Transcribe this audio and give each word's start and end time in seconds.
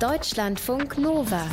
Deutschlandfunk 0.00 0.98
Nova. 0.98 1.46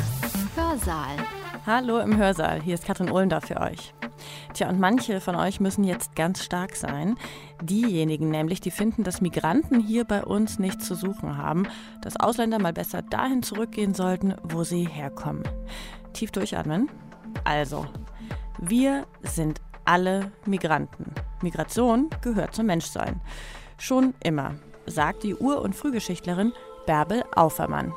Hörsaal. 0.56 1.16
Hallo 1.64 2.00
im 2.00 2.16
Hörsaal, 2.16 2.60
hier 2.60 2.74
ist 2.74 2.84
Katrin 2.84 3.10
Ohlender 3.10 3.40
für 3.40 3.60
euch. 3.60 3.94
Tja, 4.52 4.68
und 4.68 4.80
manche 4.80 5.20
von 5.20 5.36
euch 5.36 5.60
müssen 5.60 5.84
jetzt 5.84 6.16
ganz 6.16 6.42
stark 6.42 6.74
sein. 6.74 7.16
Diejenigen 7.62 8.30
nämlich, 8.30 8.60
die 8.60 8.72
finden, 8.72 9.04
dass 9.04 9.20
Migranten 9.20 9.78
hier 9.78 10.04
bei 10.04 10.24
uns 10.24 10.58
nichts 10.58 10.86
zu 10.86 10.96
suchen 10.96 11.38
haben, 11.38 11.68
dass 12.02 12.18
Ausländer 12.18 12.58
mal 12.58 12.72
besser 12.72 13.00
dahin 13.02 13.44
zurückgehen 13.44 13.94
sollten, 13.94 14.34
wo 14.42 14.64
sie 14.64 14.86
herkommen. 14.86 15.44
Tief 16.12 16.32
durchatmen. 16.32 16.90
Also, 17.44 17.86
wir 18.58 19.06
sind 19.22 19.60
alle 19.84 20.32
Migranten. 20.46 21.14
Migration 21.42 22.10
gehört 22.22 22.56
zum 22.56 22.66
Menschsein. 22.66 23.20
Schon 23.78 24.14
immer, 24.22 24.56
sagt 24.86 25.22
die 25.22 25.36
Ur- 25.36 25.62
und 25.62 25.76
Frühgeschichtlerin 25.76 26.52
Bärbel 26.86 27.22
Aufermann. 27.36 27.94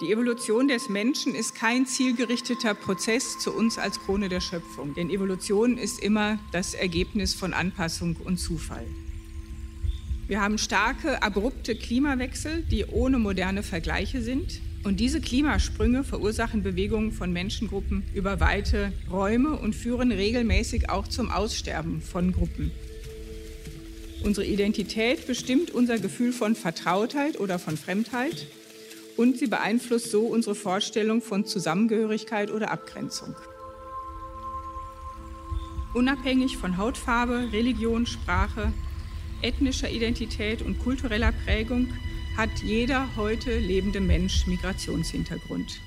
Die 0.00 0.12
Evolution 0.12 0.68
des 0.68 0.88
Menschen 0.88 1.34
ist 1.34 1.56
kein 1.56 1.84
zielgerichteter 1.84 2.74
Prozess 2.74 3.36
zu 3.40 3.52
uns 3.52 3.78
als 3.78 3.98
Krone 3.98 4.28
der 4.28 4.40
Schöpfung. 4.40 4.94
Denn 4.94 5.10
Evolution 5.10 5.76
ist 5.76 6.00
immer 6.00 6.38
das 6.52 6.74
Ergebnis 6.74 7.34
von 7.34 7.52
Anpassung 7.52 8.14
und 8.24 8.36
Zufall. 8.36 8.86
Wir 10.28 10.40
haben 10.40 10.56
starke, 10.56 11.20
abrupte 11.20 11.74
Klimawechsel, 11.74 12.62
die 12.62 12.84
ohne 12.84 13.18
moderne 13.18 13.64
Vergleiche 13.64 14.22
sind. 14.22 14.60
Und 14.84 15.00
diese 15.00 15.20
Klimasprünge 15.20 16.04
verursachen 16.04 16.62
Bewegungen 16.62 17.10
von 17.10 17.32
Menschengruppen 17.32 18.04
über 18.14 18.38
weite 18.38 18.92
Räume 19.10 19.58
und 19.58 19.74
führen 19.74 20.12
regelmäßig 20.12 20.90
auch 20.90 21.08
zum 21.08 21.28
Aussterben 21.28 22.02
von 22.02 22.30
Gruppen. 22.30 22.70
Unsere 24.22 24.46
Identität 24.46 25.26
bestimmt 25.26 25.72
unser 25.72 25.98
Gefühl 25.98 26.32
von 26.32 26.54
Vertrautheit 26.54 27.40
oder 27.40 27.58
von 27.58 27.76
Fremdheit 27.76 28.46
und 29.18 29.36
sie 29.36 29.48
beeinflusst 29.48 30.12
so 30.12 30.22
unsere 30.22 30.54
Vorstellung 30.54 31.20
von 31.20 31.44
Zusammengehörigkeit 31.44 32.52
oder 32.52 32.70
Abgrenzung. 32.70 33.34
Unabhängig 35.92 36.56
von 36.56 36.78
Hautfarbe, 36.78 37.48
Religion, 37.52 38.06
Sprache, 38.06 38.72
ethnischer 39.42 39.90
Identität 39.90 40.62
und 40.62 40.78
kultureller 40.78 41.32
Prägung 41.32 41.92
hat 42.36 42.50
jeder 42.62 43.08
heute 43.16 43.58
lebende 43.58 44.00
Mensch 44.00 44.46
Migrationshintergrund. 44.46 45.80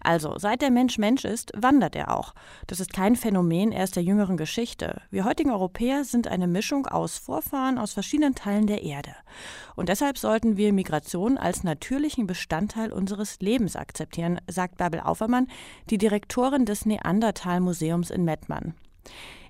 Also, 0.00 0.38
seit 0.38 0.62
der 0.62 0.70
Mensch 0.70 0.98
Mensch 0.98 1.24
ist, 1.24 1.52
wandert 1.56 1.96
er 1.96 2.16
auch. 2.16 2.34
Das 2.66 2.80
ist 2.80 2.92
kein 2.92 3.16
Phänomen 3.16 3.72
erst 3.72 3.96
der 3.96 4.02
jüngeren 4.02 4.36
Geschichte. 4.36 5.02
Wir 5.10 5.24
heutigen 5.24 5.50
Europäer 5.50 6.04
sind 6.04 6.28
eine 6.28 6.46
Mischung 6.46 6.86
aus 6.86 7.18
Vorfahren 7.18 7.78
aus 7.78 7.92
verschiedenen 7.92 8.34
Teilen 8.34 8.66
der 8.66 8.82
Erde. 8.82 9.14
Und 9.76 9.88
deshalb 9.88 10.18
sollten 10.18 10.56
wir 10.56 10.72
Migration 10.72 11.38
als 11.38 11.64
natürlichen 11.64 12.26
Bestandteil 12.26 12.92
unseres 12.92 13.38
Lebens 13.40 13.76
akzeptieren, 13.76 14.40
sagt 14.48 14.78
Bärbel 14.78 15.00
Aufermann, 15.00 15.48
die 15.90 15.98
Direktorin 15.98 16.64
des 16.64 16.86
Neandertal-Museums 16.86 18.10
in 18.10 18.24
Mettmann. 18.24 18.74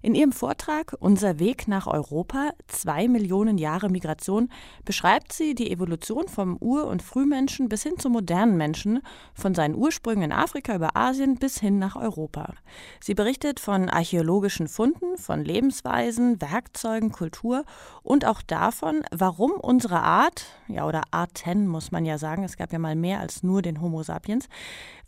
In 0.00 0.14
ihrem 0.14 0.32
Vortrag 0.32 0.94
Unser 1.00 1.40
Weg 1.40 1.66
nach 1.66 1.86
Europa, 1.86 2.50
zwei 2.68 3.08
Millionen 3.08 3.58
Jahre 3.58 3.88
Migration, 3.88 4.48
beschreibt 4.84 5.32
sie 5.32 5.54
die 5.54 5.72
Evolution 5.72 6.28
vom 6.28 6.56
Ur- 6.60 6.86
und 6.86 7.02
Frühmenschen 7.02 7.68
bis 7.68 7.82
hin 7.82 7.98
zum 7.98 8.12
modernen 8.12 8.56
Menschen, 8.56 9.00
von 9.34 9.54
seinen 9.54 9.74
Ursprüngen 9.74 10.24
in 10.24 10.32
Afrika 10.32 10.74
über 10.74 10.96
Asien 10.96 11.36
bis 11.36 11.58
hin 11.58 11.78
nach 11.78 11.96
Europa. 11.96 12.54
Sie 13.00 13.14
berichtet 13.14 13.58
von 13.58 13.88
archäologischen 13.88 14.68
Funden, 14.68 15.16
von 15.16 15.44
Lebensweisen, 15.44 16.40
Werkzeugen, 16.40 17.10
Kultur 17.10 17.64
und 18.02 18.24
auch 18.24 18.42
davon, 18.42 19.02
warum 19.10 19.52
unsere 19.52 20.00
Art, 20.00 20.46
ja 20.68 20.86
oder 20.86 21.02
Arten 21.10 21.66
muss 21.66 21.90
man 21.90 22.04
ja 22.04 22.18
sagen, 22.18 22.44
es 22.44 22.56
gab 22.56 22.72
ja 22.72 22.78
mal 22.78 22.94
mehr 22.94 23.20
als 23.20 23.42
nur 23.42 23.62
den 23.62 23.80
Homo 23.80 24.02
sapiens, 24.04 24.48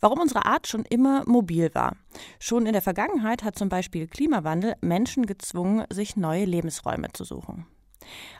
warum 0.01 0.19
unsere 0.19 0.45
Art 0.45 0.67
schon 0.67 0.83
immer 0.85 1.23
mobil 1.25 1.69
war. 1.73 1.95
Schon 2.39 2.65
in 2.65 2.73
der 2.73 2.81
Vergangenheit 2.81 3.43
hat 3.43 3.57
zum 3.57 3.69
Beispiel 3.69 4.07
Klimawandel 4.07 4.75
Menschen 4.81 5.25
gezwungen, 5.25 5.85
sich 5.89 6.17
neue 6.17 6.45
Lebensräume 6.45 7.07
zu 7.13 7.23
suchen. 7.23 7.65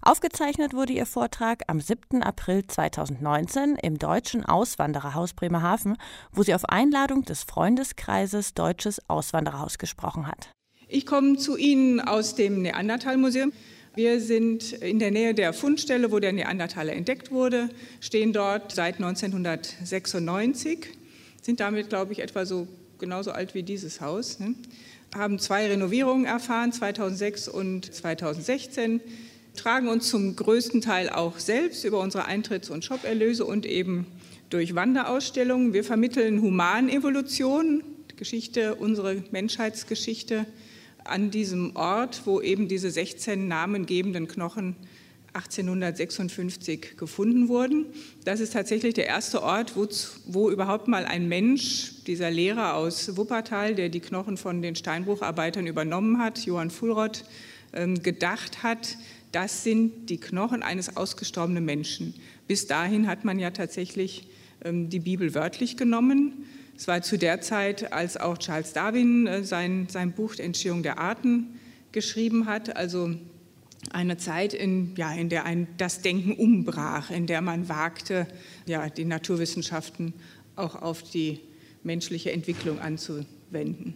Aufgezeichnet 0.02 0.74
wurde 0.74 0.94
ihr 0.94 1.06
Vortrag 1.06 1.64
am 1.68 1.80
7. 1.80 2.24
April 2.24 2.66
2019 2.66 3.76
im 3.76 4.00
Deutschen 4.00 4.44
Auswandererhaus 4.46 5.34
Bremerhaven, 5.34 5.98
wo 6.32 6.44
sie 6.44 6.56
auf 6.56 6.66
Einladung 6.66 7.24
des 7.24 7.44
Freundeskreises 7.44 8.54
Deutsches 8.54 9.08
Auswandererhaus 9.08 9.78
gesprochen 9.78 10.28
hat. 10.28 10.50
Ich 10.88 11.06
komme 11.06 11.38
zu 11.38 11.56
Ihnen 11.56 12.02
aus 12.02 12.36
dem 12.36 12.64
Neandertal-Museum. 12.64 13.54
Wir 13.96 14.20
sind 14.20 14.74
in 14.74 15.00
der 15.00 15.12
Nähe 15.12 15.34
der 15.34 15.54
Fundstelle, 15.54 16.12
wo 16.12 16.20
der 16.20 16.34
Neandertaler 16.34 16.94
entdeckt 16.94 17.32
wurde, 17.32 17.70
stehen 18.00 18.34
dort 18.34 18.72
seit 18.74 18.96
1996, 18.96 20.88
sind 21.42 21.60
damit, 21.60 21.90
glaube 21.90 22.14
ich, 22.14 22.20
etwa 22.20 22.46
so 22.46 22.68
genauso 23.00 23.32
alt 23.32 23.54
wie 23.56 23.64
dieses 23.64 24.02
Haus. 24.02 24.40
Ne? 24.40 24.56
haben 25.16 25.40
zwei 25.40 25.68
Renovierungen 25.68 26.26
erfahren, 26.26 26.72
2006 26.72 27.50
und 27.50 27.94
2016, 27.94 29.02
tragen 29.56 29.90
uns 29.90 30.10
zum 30.10 30.36
größten 30.36 30.80
Teil 30.80 31.10
auch 31.10 31.38
selbst 31.38 31.84
über 31.84 32.00
unsere 32.00 32.26
Eintritts- 32.26 32.70
und 32.70 32.86
Shoperlöse 32.86 33.44
und 33.46 33.66
eben 33.66 34.06
durch 34.50 34.76
Wanderausstellungen. 34.76 35.74
Wir 35.74 35.84
vermitteln 35.84 36.42
Humanevolution, 36.42 37.84
Geschichte, 38.16 38.76
unsere 38.76 39.24
Menschheitsgeschichte 39.32 40.46
an 41.04 41.32
diesem 41.32 41.76
Ort, 41.76 42.22
wo 42.26 42.40
eben 42.40 42.68
diese 42.68 42.90
16 42.90 43.48
namengebenden 43.48 44.28
Knochen 44.28 44.76
1856 45.34 46.98
gefunden 46.98 47.48
wurden. 47.48 47.86
Das 48.26 48.40
ist 48.40 48.54
tatsächlich 48.54 48.94
der 48.94 49.08
erste 49.08 49.42
Ort, 49.42 49.76
wo, 49.78 49.88
wo, 50.26 50.50
überhaupt 50.50 50.88
mal 50.88 51.06
ein 51.06 51.30
Mensch, 51.30 52.04
dieser 52.06 52.30
Lehrer 52.30 52.76
aus 52.76 53.16
Wuppertal, 53.16 53.76
der 53.76 53.90
die 53.90 54.02
Knochen 54.02 54.36
von 54.36 54.62
den 54.62 54.76
Steinbrucharbeitern 54.76 55.68
übernommen 55.68 56.20
hat, 56.20 56.40
Johann 56.46 56.70
Fulrott, 56.70 57.24
ähm, 57.74 58.04
gedacht 58.04 58.64
hat, 58.64 58.98
das 59.32 59.64
sind 59.64 60.10
die 60.10 60.18
Knochen 60.18 60.62
eines 60.64 60.98
ausgestorbenen 60.98 61.64
Menschen. 61.64 62.14
Bis 62.48 62.68
dahin 62.68 63.08
hat 63.08 63.24
man 63.24 63.40
ja 63.40 63.52
tatsächlich 63.52 64.28
ähm, 64.66 64.90
die 64.90 65.00
Bibel 65.00 65.34
wörtlich 65.34 65.78
genommen. 65.78 66.46
Es 66.76 66.88
war 66.88 67.02
zu 67.02 67.18
der 67.18 67.40
Zeit, 67.40 67.94
als 67.94 68.18
auch 68.18 68.38
Charles 68.38 68.74
Darwin 68.74 69.28
äh, 69.28 69.44
sein, 69.44 69.88
sein 69.90 70.12
Buch 70.12 70.36
Entstehung 70.38 70.84
der 70.84 71.00
Arten 71.00 71.60
geschrieben 71.94 72.46
hat, 72.48 72.76
also 72.76 73.16
eine 73.90 74.18
Zeit, 74.18 74.54
in, 74.54 74.96
ja, 74.96 75.12
in 75.14 75.30
der 75.30 75.46
ein, 75.46 75.68
das 75.78 76.02
Denken 76.02 76.34
umbrach, 76.34 77.10
in 77.10 77.28
der 77.28 77.42
man 77.42 77.68
wagte, 77.68 78.28
ja, 78.66 78.90
die 78.90 79.06
Naturwissenschaften 79.06 80.14
auch 80.56 80.82
auf 80.82 81.04
die 81.04 81.40
menschliche 81.84 82.32
Entwicklung 82.32 82.80
anzuwenden. 82.80 83.96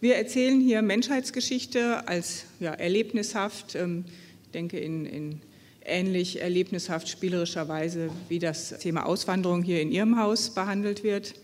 Wir 0.00 0.16
erzählen 0.16 0.60
hier 0.60 0.82
Menschheitsgeschichte 0.82 2.06
als 2.06 2.44
ja, 2.60 2.72
erlebnishaft, 2.74 3.74
ähm, 3.74 4.04
ich 4.44 4.50
denke 4.50 4.78
in, 4.78 5.06
in 5.06 5.40
ähnlich 5.84 6.40
erlebnishaft 6.40 7.08
spielerischer 7.08 7.68
Weise, 7.68 8.10
wie 8.28 8.38
das 8.38 8.78
Thema 8.78 9.06
Auswanderung 9.06 9.62
hier 9.62 9.80
in 9.80 9.90
Ihrem 9.90 10.18
Haus 10.18 10.50
behandelt 10.50 11.04
wird. 11.04 11.34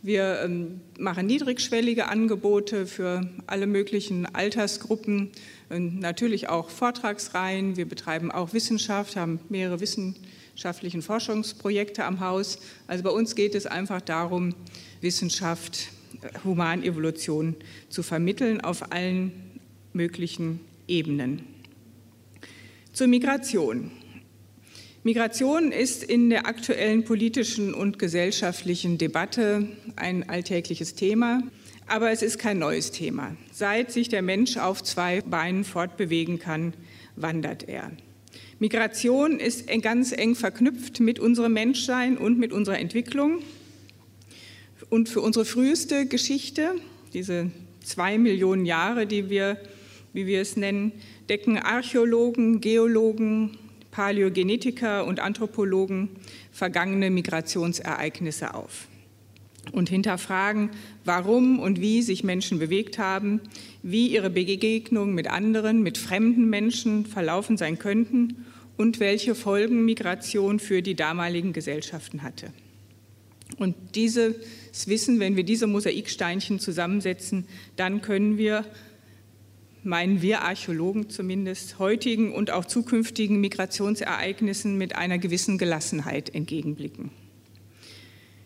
Wir 0.00 0.42
ähm, 0.44 0.80
machen 0.98 1.26
niedrigschwellige 1.26 2.06
Angebote 2.08 2.86
für 2.86 3.28
alle 3.48 3.66
möglichen 3.66 4.26
Altersgruppen, 4.26 5.30
natürlich 5.70 6.48
auch 6.48 6.70
Vortragsreihen. 6.70 7.76
Wir 7.76 7.86
betreiben 7.86 8.30
auch 8.30 8.52
Wissenschaft, 8.52 9.16
haben 9.16 9.40
mehrere 9.48 9.80
wissenschaftliche 9.80 11.02
Forschungsprojekte 11.02 12.04
am 12.04 12.20
Haus. 12.20 12.60
Also 12.86 13.02
bei 13.02 13.10
uns 13.10 13.34
geht 13.34 13.54
es 13.56 13.66
einfach 13.66 14.00
darum, 14.00 14.54
Wissenschaft, 15.00 15.88
Humanevolution 16.44 17.56
zu 17.88 18.02
vermitteln 18.02 18.60
auf 18.60 18.92
allen 18.92 19.32
möglichen 19.92 20.60
Ebenen. 20.86 21.42
Zur 22.92 23.08
Migration. 23.08 23.90
Migration 25.04 25.70
ist 25.70 26.02
in 26.02 26.28
der 26.28 26.46
aktuellen 26.46 27.04
politischen 27.04 27.72
und 27.72 28.00
gesellschaftlichen 28.00 28.98
Debatte 28.98 29.68
ein 29.94 30.28
alltägliches 30.28 30.96
Thema, 30.96 31.42
aber 31.86 32.10
es 32.10 32.20
ist 32.20 32.38
kein 32.38 32.58
neues 32.58 32.90
Thema. 32.90 33.36
Seit 33.52 33.92
sich 33.92 34.08
der 34.08 34.22
Mensch 34.22 34.56
auf 34.56 34.82
zwei 34.82 35.20
Beinen 35.20 35.62
fortbewegen 35.62 36.40
kann, 36.40 36.74
wandert 37.14 37.68
er. 37.68 37.92
Migration 38.58 39.38
ist 39.38 39.68
ganz 39.82 40.10
eng 40.10 40.34
verknüpft 40.34 40.98
mit 40.98 41.20
unserem 41.20 41.52
Menschsein 41.52 42.18
und 42.18 42.40
mit 42.40 42.52
unserer 42.52 42.80
Entwicklung. 42.80 43.38
Und 44.90 45.08
für 45.08 45.20
unsere 45.20 45.44
früheste 45.44 46.06
Geschichte, 46.06 46.74
diese 47.14 47.52
zwei 47.84 48.18
Millionen 48.18 48.66
Jahre, 48.66 49.06
die 49.06 49.30
wir, 49.30 49.58
wie 50.12 50.26
wir 50.26 50.40
es 50.40 50.56
nennen, 50.56 50.90
decken 51.28 51.56
Archäologen, 51.56 52.60
Geologen, 52.60 53.56
Paläogenetiker 53.90 55.04
und 55.06 55.20
Anthropologen 55.20 56.10
vergangene 56.52 57.10
Migrationsereignisse 57.10 58.54
auf 58.54 58.88
und 59.72 59.88
hinterfragen, 59.88 60.70
warum 61.04 61.58
und 61.58 61.80
wie 61.80 62.02
sich 62.02 62.24
Menschen 62.24 62.58
bewegt 62.58 62.98
haben, 62.98 63.40
wie 63.82 64.08
ihre 64.08 64.30
Begegnungen 64.30 65.14
mit 65.14 65.28
anderen, 65.28 65.82
mit 65.82 65.98
fremden 65.98 66.48
Menschen 66.48 67.06
verlaufen 67.06 67.56
sein 67.56 67.78
könnten 67.78 68.46
und 68.76 69.00
welche 69.00 69.34
Folgen 69.34 69.84
Migration 69.84 70.58
für 70.58 70.82
die 70.82 70.94
damaligen 70.94 71.52
Gesellschaften 71.52 72.22
hatte. 72.22 72.52
Und 73.56 73.74
dieses 73.94 74.86
Wissen, 74.86 75.20
wenn 75.20 75.36
wir 75.36 75.42
diese 75.42 75.66
Mosaiksteinchen 75.66 76.60
zusammensetzen, 76.60 77.46
dann 77.76 78.02
können 78.02 78.38
wir, 78.38 78.64
meinen 79.88 80.20
wir 80.20 80.42
Archäologen 80.42 81.08
zumindest, 81.08 81.78
heutigen 81.78 82.32
und 82.32 82.50
auch 82.50 82.66
zukünftigen 82.66 83.40
Migrationsereignissen 83.40 84.76
mit 84.76 84.94
einer 84.94 85.18
gewissen 85.18 85.56
Gelassenheit 85.56 86.34
entgegenblicken. 86.34 87.10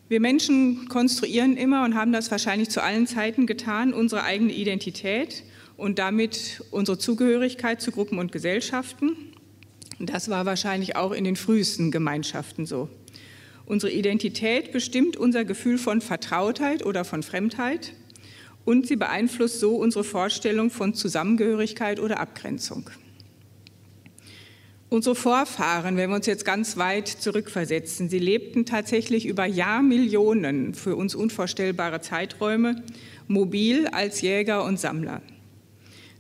Wir 0.09 0.21
Menschen 0.21 0.89
konstruieren 0.89 1.57
immer 1.57 1.85
und 1.85 1.95
haben 1.95 2.13
das 2.13 2.31
wahrscheinlich 2.31 2.71
zu 2.71 2.83
allen 2.83 3.07
Zeiten 3.07 3.47
getan, 3.47 3.93
unsere 3.93 4.23
eigene 4.23 4.53
Identität 4.53 5.43
und 5.77 5.99
damit 5.99 6.63
unsere 6.71 6.99
Zugehörigkeit 6.99 7.81
zu 7.83 7.91
Gruppen 7.91 8.19
und 8.19 8.31
Gesellschaften. 8.31 9.17
Das 9.99 10.29
war 10.29 10.47
wahrscheinlich 10.47 10.97
auch 10.97 11.13
in 11.13 11.25
den 11.25 11.37
frühesten 11.37 11.91
Gemeinschaften 11.91 12.67
so. 12.67 12.89
Unsere 13.67 13.93
Identität 13.93 14.71
bestimmt 14.71 15.17
unser 15.17 15.45
Gefühl 15.45 15.79
von 15.79 16.01
Vertrautheit 16.01 16.85
oder 16.85 17.05
von 17.05 17.23
Fremdheit 17.23 17.95
und 18.65 18.87
sie 18.87 18.97
beeinflusst 18.97 19.61
so 19.61 19.77
unsere 19.77 20.05
Vorstellung 20.05 20.71
von 20.71 20.95
Zusammengehörigkeit 20.95 22.01
oder 22.01 22.21
Abgrenzung. 22.21 22.91
Unsere 24.93 25.15
Vorfahren, 25.15 25.97
wenn 25.97 26.11
wir 26.11 26.17
uns 26.17 26.27
jetzt 26.27 26.45
ganz 26.45 26.77
weit 26.77 27.09
zurückversetzen, 27.09 28.11
sie 28.11 28.19
lebten 28.19 28.67
tatsächlich 28.67 29.25
über 29.25 29.47
Jahrmillionen, 29.47 30.75
für 30.75 30.97
uns 30.97 31.15
unvorstellbare 31.15 32.03
Zeiträume, 32.03 32.83
mobil 33.27 33.87
als 33.87 34.21
Jäger 34.21 34.65
und 34.65 34.79
Sammler. 34.79 35.23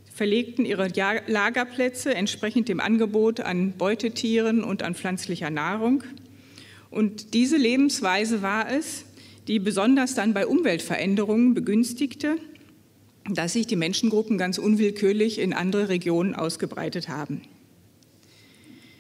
Sie 0.06 0.12
verlegten 0.12 0.64
ihre 0.64 0.88
Lagerplätze 1.26 2.14
entsprechend 2.14 2.70
dem 2.70 2.80
Angebot 2.80 3.40
an 3.40 3.72
Beutetieren 3.72 4.64
und 4.64 4.82
an 4.82 4.94
pflanzlicher 4.94 5.50
Nahrung. 5.50 6.02
Und 6.90 7.34
diese 7.34 7.58
Lebensweise 7.58 8.40
war 8.40 8.70
es, 8.70 9.04
die 9.48 9.58
besonders 9.58 10.14
dann 10.14 10.34
bei 10.34 10.46
Umweltveränderungen 10.46 11.54
begünstigte, 11.54 12.36
dass 13.30 13.52
sich 13.52 13.66
die 13.66 13.76
Menschengruppen 13.76 14.38
ganz 14.38 14.58
unwillkürlich 14.58 15.38
in 15.38 15.52
andere 15.52 15.88
Regionen 15.88 16.34
ausgebreitet 16.34 17.08
haben. 17.08 17.42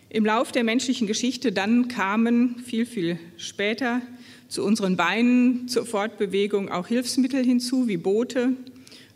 Im 0.08 0.26
Lauf 0.26 0.52
der 0.52 0.62
menschlichen 0.62 1.06
Geschichte 1.06 1.52
dann 1.52 1.88
kamen 1.88 2.58
viel, 2.58 2.84
viel 2.84 3.18
später 3.38 4.02
zu 4.48 4.62
unseren 4.62 4.96
Beinen 4.96 5.68
zur 5.68 5.86
Fortbewegung 5.86 6.68
auch 6.68 6.86
Hilfsmittel 6.86 7.42
hinzu, 7.42 7.88
wie 7.88 7.96
Boote, 7.96 8.52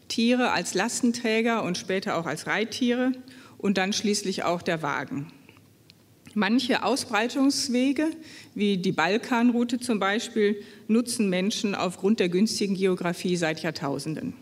Tiere 0.08 0.52
als 0.52 0.72
Lastenträger 0.72 1.62
und 1.62 1.76
später 1.76 2.17
auch 2.17 2.26
als 2.26 2.46
Reittiere 2.46 3.12
und 3.58 3.76
dann 3.76 3.93
schließlich 3.93 4.44
auch 4.44 4.62
der 4.62 4.82
Wagen. 4.82 5.26
Manche 6.38 6.83
Ausbreitungswege, 6.83 8.11
wie 8.55 8.77
die 8.77 8.93
Balkanroute 8.93 9.81
zum 9.81 9.99
Beispiel, 9.99 10.62
nutzen 10.87 11.31
Menschen 11.31 11.75
aufgrund 11.75 12.21
der 12.21 12.29
günstigen 12.29 12.75
Geografie 12.75 13.37
seit 13.37 13.62
Jahrtausenden. 13.62 14.35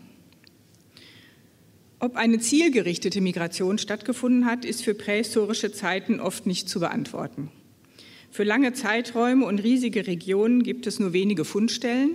Ob 1.99 2.17
eine 2.17 2.39
zielgerichtete 2.39 3.21
Migration 3.21 3.77
stattgefunden 3.77 4.45
hat, 4.45 4.65
ist 4.65 4.83
für 4.83 4.93
prähistorische 4.93 5.71
Zeiten 5.71 6.19
oft 6.19 6.45
nicht 6.45 6.67
zu 6.67 6.81
beantworten. 6.81 7.49
Für 8.29 8.43
lange 8.43 8.73
Zeiträume 8.73 9.45
und 9.45 9.59
riesige 9.59 10.05
Regionen 10.05 10.63
gibt 10.63 10.87
es 10.87 10.99
nur 10.99 11.13
wenige 11.13 11.45
Fundstellen. 11.45 12.09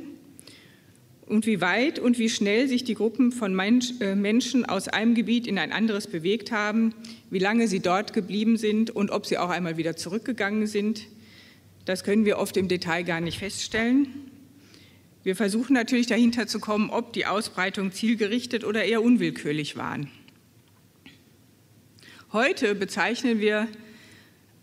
Und 1.30 1.46
wie 1.46 1.60
weit 1.60 2.00
und 2.00 2.18
wie 2.18 2.28
schnell 2.28 2.66
sich 2.66 2.82
die 2.82 2.94
Gruppen 2.94 3.30
von 3.30 3.56
äh, 3.56 4.16
Menschen 4.16 4.64
aus 4.64 4.88
einem 4.88 5.14
Gebiet 5.14 5.46
in 5.46 5.60
ein 5.60 5.70
anderes 5.70 6.08
bewegt 6.08 6.50
haben, 6.50 6.92
wie 7.30 7.38
lange 7.38 7.68
sie 7.68 7.78
dort 7.78 8.12
geblieben 8.12 8.56
sind 8.56 8.90
und 8.90 9.12
ob 9.12 9.26
sie 9.26 9.38
auch 9.38 9.48
einmal 9.48 9.76
wieder 9.76 9.94
zurückgegangen 9.94 10.66
sind, 10.66 11.06
das 11.84 12.02
können 12.02 12.24
wir 12.24 12.38
oft 12.38 12.56
im 12.56 12.66
Detail 12.66 13.04
gar 13.04 13.20
nicht 13.20 13.38
feststellen. 13.38 14.08
Wir 15.22 15.36
versuchen 15.36 15.74
natürlich 15.74 16.08
dahinter 16.08 16.48
zu 16.48 16.58
kommen, 16.58 16.90
ob 16.90 17.12
die 17.12 17.26
Ausbreitung 17.26 17.92
zielgerichtet 17.92 18.64
oder 18.64 18.82
eher 18.82 19.00
unwillkürlich 19.00 19.76
waren. 19.76 20.10
Heute 22.32 22.74
bezeichnen 22.74 23.38
wir 23.38 23.68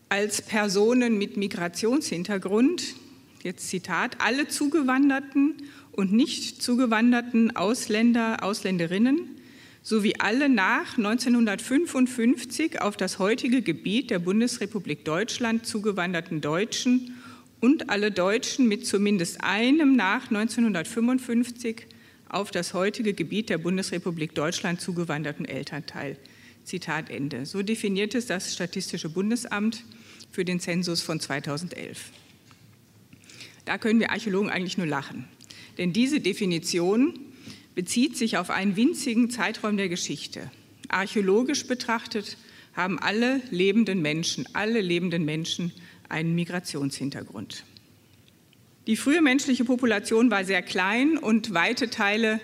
als 0.09 0.41
Personen 0.41 1.17
mit 1.17 1.37
Migrationshintergrund, 1.37 2.83
jetzt 3.43 3.69
Zitat, 3.69 4.19
alle 4.19 4.49
zugewanderten 4.49 5.55
und 5.97 6.13
nicht 6.13 6.61
zugewanderten 6.61 7.55
Ausländer, 7.55 8.43
Ausländerinnen 8.43 9.19
sowie 9.81 10.13
alle 10.19 10.47
nach 10.47 10.97
1955 10.97 12.81
auf 12.81 12.97
das 12.97 13.19
heutige 13.19 13.63
Gebiet 13.63 14.11
der 14.11 14.19
Bundesrepublik 14.19 15.03
Deutschland 15.03 15.65
zugewanderten 15.65 16.39
Deutschen 16.39 17.15
und 17.61 17.89
alle 17.89 18.11
Deutschen 18.11 18.67
mit 18.67 18.85
zumindest 18.85 19.43
einem 19.43 19.95
nach 19.95 20.29
1955 20.29 21.87
auf 22.29 22.51
das 22.51 22.75
heutige 22.75 23.13
Gebiet 23.13 23.49
der 23.49 23.57
Bundesrepublik 23.57 24.35
Deutschland 24.35 24.79
zugewanderten 24.79 25.45
Elternteil. 25.45 26.17
Zitat 26.63 27.09
Ende. 27.09 27.47
So 27.47 27.63
definiert 27.63 28.13
es 28.13 28.27
das 28.27 28.53
Statistische 28.53 29.09
Bundesamt 29.09 29.83
für 30.31 30.45
den 30.45 30.59
Zensus 30.59 31.01
von 31.01 31.19
2011. 31.19 32.11
Da 33.65 33.77
können 33.77 33.99
wir 33.99 34.11
Archäologen 34.11 34.49
eigentlich 34.49 34.77
nur 34.77 34.85
lachen, 34.85 35.25
denn 35.77 35.93
diese 35.93 36.19
Definition 36.19 37.19
bezieht 37.75 38.17
sich 38.17 38.37
auf 38.37 38.49
einen 38.49 38.75
winzigen 38.75 39.29
Zeitraum 39.29 39.77
der 39.77 39.89
Geschichte. 39.89 40.51
Archäologisch 40.89 41.67
betrachtet 41.67 42.37
haben 42.73 42.99
alle 42.99 43.41
lebenden 43.51 44.01
Menschen, 44.01 44.47
alle 44.53 44.81
lebenden 44.81 45.25
Menschen 45.25 45.71
einen 46.09 46.35
Migrationshintergrund. 46.35 47.65
Die 48.87 48.95
frühe 48.95 49.21
menschliche 49.21 49.65
Population 49.65 50.31
war 50.31 50.45
sehr 50.45 50.61
klein 50.61 51.17
und 51.17 51.53
weite 51.53 51.89
Teile 51.89 52.39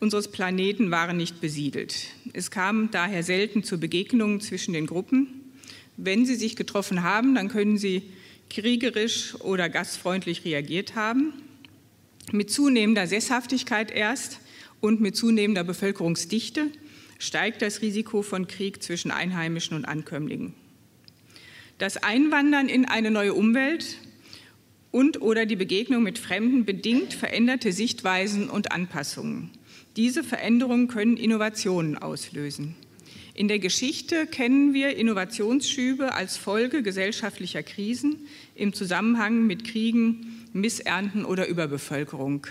unseres 0.00 0.30
Planeten 0.30 0.90
waren 0.90 1.16
nicht 1.16 1.40
besiedelt. 1.40 2.06
Es 2.32 2.50
kam 2.50 2.90
daher 2.92 3.24
selten 3.24 3.64
zu 3.64 3.80
Begegnungen 3.80 4.40
zwischen 4.40 4.74
den 4.74 4.86
Gruppen. 4.86 5.26
Wenn 5.96 6.24
sie 6.24 6.36
sich 6.36 6.54
getroffen 6.54 7.02
haben, 7.02 7.34
dann 7.34 7.48
können 7.48 7.78
sie 7.78 8.02
kriegerisch 8.48 9.34
oder 9.40 9.68
gastfreundlich 9.68 10.44
reagiert 10.44 10.94
haben. 10.94 11.32
Mit 12.32 12.50
zunehmender 12.50 13.06
Sesshaftigkeit 13.06 13.90
erst 13.90 14.40
und 14.80 15.00
mit 15.00 15.16
zunehmender 15.16 15.64
Bevölkerungsdichte 15.64 16.70
steigt 17.18 17.62
das 17.62 17.80
Risiko 17.80 18.22
von 18.22 18.46
Krieg 18.46 18.82
zwischen 18.82 19.10
Einheimischen 19.10 19.76
und 19.76 19.86
Ankömmlingen. 19.86 20.54
Das 21.78 21.96
Einwandern 21.96 22.68
in 22.68 22.84
eine 22.84 23.10
neue 23.10 23.34
Umwelt 23.34 23.98
und 24.90 25.20
oder 25.22 25.46
die 25.46 25.56
Begegnung 25.56 26.02
mit 26.02 26.18
Fremden 26.18 26.64
bedingt 26.64 27.14
veränderte 27.14 27.72
Sichtweisen 27.72 28.50
und 28.50 28.72
Anpassungen. 28.72 29.50
Diese 29.96 30.22
Veränderungen 30.22 30.88
können 30.88 31.16
Innovationen 31.16 31.96
auslösen. 31.96 32.76
In 33.38 33.46
der 33.46 33.60
Geschichte 33.60 34.26
kennen 34.26 34.74
wir 34.74 34.96
Innovationsschübe 34.96 36.12
als 36.12 36.36
Folge 36.36 36.82
gesellschaftlicher 36.82 37.62
Krisen 37.62 38.26
im 38.56 38.72
Zusammenhang 38.72 39.46
mit 39.46 39.62
Kriegen, 39.62 40.44
Missernten 40.52 41.24
oder 41.24 41.46
Überbevölkerung. 41.46 42.48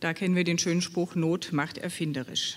Da 0.00 0.14
kennen 0.14 0.34
wir 0.34 0.44
den 0.44 0.56
schönen 0.56 0.80
Spruch, 0.80 1.14
Not 1.14 1.52
macht 1.52 1.76
erfinderisch. 1.76 2.56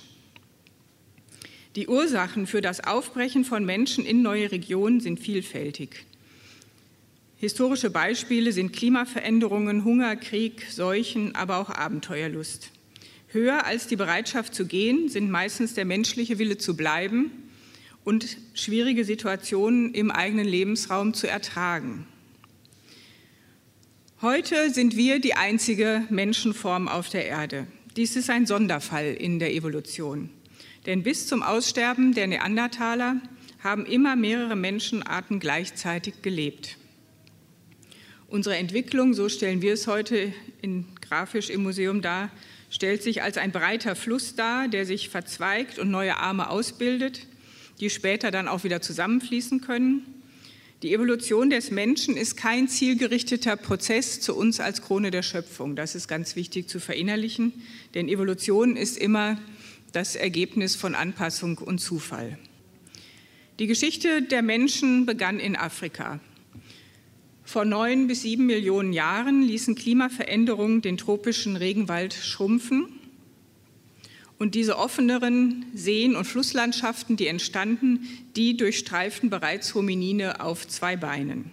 Die 1.75 1.89
Ursachen 1.89 2.47
für 2.47 2.61
das 2.61 2.79
Aufbrechen 2.79 3.43
von 3.43 3.65
Menschen 3.65 4.05
in 4.05 4.21
neue 4.21 4.53
Regionen 4.53 5.01
sind 5.01 5.19
vielfältig. 5.19 6.05
Historische 7.35 7.89
Beispiele 7.89 8.53
sind 8.53 8.71
Klimaveränderungen, 8.71 9.83
Hunger, 9.83 10.15
Krieg, 10.15 10.67
Seuchen, 10.71 11.35
aber 11.35 11.57
auch 11.57 11.69
Abenteuerlust. 11.69 12.71
Höher 13.35 13.65
als 13.65 13.87
die 13.87 13.97
Bereitschaft 13.97 14.55
zu 14.55 14.65
gehen 14.65 15.09
sind 15.09 15.29
meistens 15.29 15.73
der 15.73 15.83
menschliche 15.83 16.39
Wille 16.39 16.57
zu 16.57 16.77
bleiben 16.77 17.31
und 18.05 18.37
schwierige 18.53 19.03
Situationen 19.03 19.93
im 19.93 20.09
eigenen 20.09 20.47
Lebensraum 20.47 21.13
zu 21.13 21.27
ertragen. 21.27 22.07
Heute 24.21 24.69
sind 24.69 24.95
wir 24.95 25.19
die 25.19 25.33
einzige 25.33 26.03
Menschenform 26.09 26.87
auf 26.87 27.09
der 27.09 27.25
Erde. 27.25 27.67
Dies 27.97 28.15
ist 28.15 28.29
ein 28.29 28.45
Sonderfall 28.45 29.13
in 29.13 29.39
der 29.39 29.53
Evolution. 29.53 30.29
Denn 30.85 31.03
bis 31.03 31.27
zum 31.27 31.43
Aussterben 31.43 32.13
der 32.13 32.27
Neandertaler 32.27 33.19
haben 33.59 33.85
immer 33.85 34.15
mehrere 34.15 34.55
Menschenarten 34.55 35.41
gleichzeitig 35.41 36.21
gelebt. 36.21 36.77
Unsere 38.29 38.55
Entwicklung, 38.55 39.13
so 39.13 39.27
stellen 39.27 39.61
wir 39.61 39.73
es 39.73 39.87
heute 39.87 40.31
in, 40.61 40.85
grafisch 41.01 41.49
im 41.49 41.63
Museum 41.63 42.01
dar, 42.01 42.31
stellt 42.75 43.01
sich 43.01 43.23
als 43.23 43.37
ein 43.37 43.53
breiter 43.53 43.95
Fluss 43.95 44.35
dar, 44.35 44.67
der 44.67 44.85
sich 44.85 45.07
verzweigt 45.07 45.79
und 45.79 45.89
neue 45.89 46.17
Arme 46.17 46.49
ausbildet, 46.49 47.25
die 47.79 47.89
später 47.89 48.31
dann 48.31 48.49
auch 48.49 48.65
wieder 48.65 48.81
zusammenfließen 48.81 49.61
können. 49.61 50.01
Die 50.83 50.93
Evolution 50.93 51.49
des 51.49 51.71
Menschen 51.71 52.17
ist 52.17 52.35
kein 52.35 52.67
zielgerichteter 52.67 53.55
Prozess 53.55 54.19
zu 54.19 54.35
uns 54.35 54.59
als 54.59 54.81
Krone 54.81 55.09
der 55.09 55.23
Schöpfung. 55.23 55.77
Das 55.77 55.95
ist 55.95 56.09
ganz 56.09 56.35
wichtig 56.35 56.67
zu 56.67 56.81
verinnerlichen, 56.81 57.53
denn 57.93 58.09
Evolution 58.09 58.75
ist 58.75 58.97
immer 58.97 59.39
das 59.93 60.17
Ergebnis 60.17 60.75
von 60.75 60.95
Anpassung 60.95 61.59
und 61.59 61.79
Zufall. 61.79 62.37
Die 63.59 63.67
Geschichte 63.67 64.21
der 64.21 64.41
Menschen 64.41 65.05
begann 65.05 65.39
in 65.39 65.55
Afrika. 65.55 66.19
Vor 67.45 67.63
neun 67.63 68.07
bis 68.07 68.23
sieben 68.23 68.47
Millionen 68.47 68.91
Jahren 68.91 69.43
ließen 69.43 69.75
Klimaveränderungen 69.75 70.81
den 70.81 70.97
tropischen 70.97 71.55
Regenwald 71.55 72.13
schrumpfen. 72.13 72.87
Und 74.39 74.55
diese 74.55 74.77
offeneren 74.77 75.65
Seen- 75.75 76.15
und 76.15 76.25
Flusslandschaften, 76.25 77.15
die 77.15 77.27
entstanden, 77.27 78.09
die 78.35 78.57
durchstreiften 78.57 79.29
bereits 79.29 79.75
Hominine 79.75 80.41
auf 80.41 80.67
zwei 80.67 80.97
Beinen. 80.97 81.51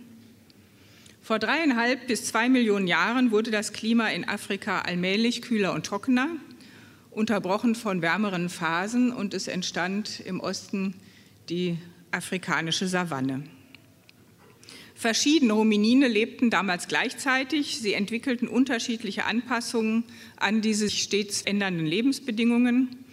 Vor 1.21 1.39
dreieinhalb 1.39 2.09
bis 2.09 2.25
zwei 2.25 2.49
Millionen 2.49 2.89
Jahren 2.89 3.31
wurde 3.31 3.53
das 3.53 3.73
Klima 3.73 4.09
in 4.09 4.27
Afrika 4.27 4.81
allmählich 4.81 5.43
kühler 5.43 5.75
und 5.75 5.87
trockener, 5.87 6.29
unterbrochen 7.11 7.75
von 7.75 8.03
wärmeren 8.03 8.49
Phasen 8.49 9.13
und 9.13 9.35
es 9.35 9.47
entstand 9.47 10.21
im 10.21 10.41
Osten 10.41 10.95
die 11.49 11.77
afrikanische 12.11 12.89
Savanne. 12.89 13.45
Verschiedene 15.03 15.57
Hominine 15.57 16.07
lebten 16.07 16.49
damals 16.49 16.87
gleichzeitig. 16.87 17.81
Sie 17.81 17.93
entwickelten 17.93 18.47
unterschiedliche 18.47 19.25
Anpassungen 19.25 20.05
an 20.37 20.61
diese 20.61 20.89
stets 20.91 21.43
ändernden 21.43 21.85
Lebensbedingungen. 21.85 23.05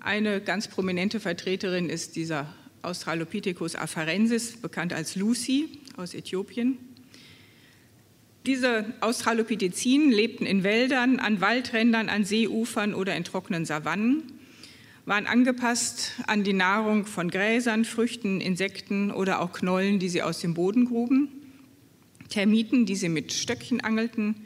Eine 0.00 0.42
ganz 0.42 0.68
prominente 0.68 1.20
Vertreterin 1.20 1.88
ist 1.88 2.16
dieser 2.16 2.52
Australopithecus 2.82 3.76
afarensis, 3.76 4.58
bekannt 4.58 4.92
als 4.92 5.16
Lucy 5.16 5.70
aus 5.96 6.12
Äthiopien. 6.12 6.76
Diese 8.44 8.92
Australopithecinen 9.00 10.12
lebten 10.12 10.44
in 10.44 10.64
Wäldern, 10.64 11.18
an 11.18 11.40
Waldrändern, 11.40 12.10
an 12.10 12.26
Seeufern 12.26 12.92
oder 12.92 13.16
in 13.16 13.24
trockenen 13.24 13.64
Savannen 13.64 14.31
waren 15.04 15.26
angepasst 15.26 16.12
an 16.26 16.44
die 16.44 16.52
Nahrung 16.52 17.06
von 17.06 17.30
Gräsern, 17.30 17.84
Früchten, 17.84 18.40
Insekten 18.40 19.10
oder 19.10 19.40
auch 19.40 19.52
Knollen, 19.52 19.98
die 19.98 20.08
sie 20.08 20.22
aus 20.22 20.40
dem 20.40 20.54
Boden 20.54 20.84
gruben, 20.84 21.28
Termiten, 22.28 22.86
die 22.86 22.96
sie 22.96 23.08
mit 23.08 23.32
Stöckchen 23.32 23.80
angelten, 23.80 24.36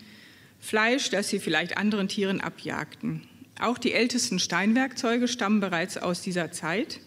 Fleisch, 0.59 1.11
das 1.11 1.29
sie 1.29 1.39
vielleicht 1.39 1.77
anderen 1.77 2.09
Tieren 2.09 2.41
abjagten. 2.41 3.23
Auch 3.61 3.79
die 3.79 3.93
ältesten 3.93 4.39
Steinwerkzeuge 4.39 5.29
stammen 5.29 5.61
bereits 5.61 5.97
aus 5.99 6.23
dieser 6.23 6.51
Zeit. 6.53 7.01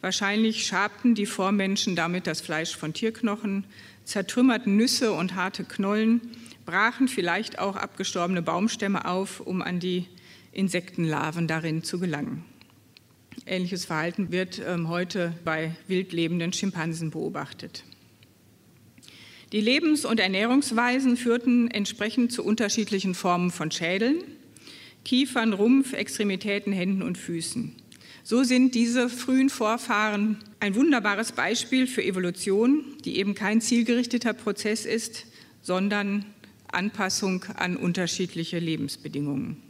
Wahrscheinlich 0.00 0.66
schabten 0.66 1.14
die 1.14 1.26
Vormenschen 1.26 1.96
damit 1.96 2.26
das 2.26 2.40
Fleisch 2.40 2.76
von 2.76 2.94
Tierknochen, 2.94 3.64
zertrümmerten 4.04 4.76
Nüsse 4.76 5.12
und 5.12 5.34
harte 5.34 5.64
Knollen, 5.64 6.20
brachen 6.64 7.08
vielleicht 7.08 7.58
auch 7.58 7.76
abgestorbene 7.76 8.42
Baumstämme 8.42 9.06
auf, 9.06 9.40
um 9.40 9.62
an 9.62 9.80
die 9.80 10.06
Insektenlarven 10.52 11.46
darin 11.46 11.82
zu 11.82 11.98
gelangen. 11.98 12.44
Ähnliches 13.48 13.86
Verhalten 13.86 14.30
wird 14.30 14.60
ähm, 14.66 14.88
heute 14.88 15.34
bei 15.44 15.74
wildlebenden 15.86 16.52
Schimpansen 16.52 17.10
beobachtet. 17.10 17.84
Die 19.52 19.60
Lebens- 19.60 20.04
und 20.04 20.20
Ernährungsweisen 20.20 21.16
führten 21.16 21.70
entsprechend 21.70 22.32
zu 22.32 22.44
unterschiedlichen 22.44 23.14
Formen 23.14 23.50
von 23.50 23.70
Schädeln, 23.70 24.22
Kiefern, 25.04 25.54
Rumpf, 25.54 25.94
Extremitäten, 25.94 26.72
Händen 26.72 27.02
und 27.02 27.16
Füßen. 27.16 27.74
So 28.22 28.42
sind 28.42 28.74
diese 28.74 29.08
frühen 29.08 29.48
Vorfahren 29.48 30.36
ein 30.60 30.74
wunderbares 30.74 31.32
Beispiel 31.32 31.86
für 31.86 32.04
Evolution, 32.04 32.84
die 33.06 33.16
eben 33.16 33.34
kein 33.34 33.62
zielgerichteter 33.62 34.34
Prozess 34.34 34.84
ist, 34.84 35.24
sondern 35.62 36.26
Anpassung 36.70 37.44
an 37.56 37.78
unterschiedliche 37.78 38.58
Lebensbedingungen. 38.58 39.62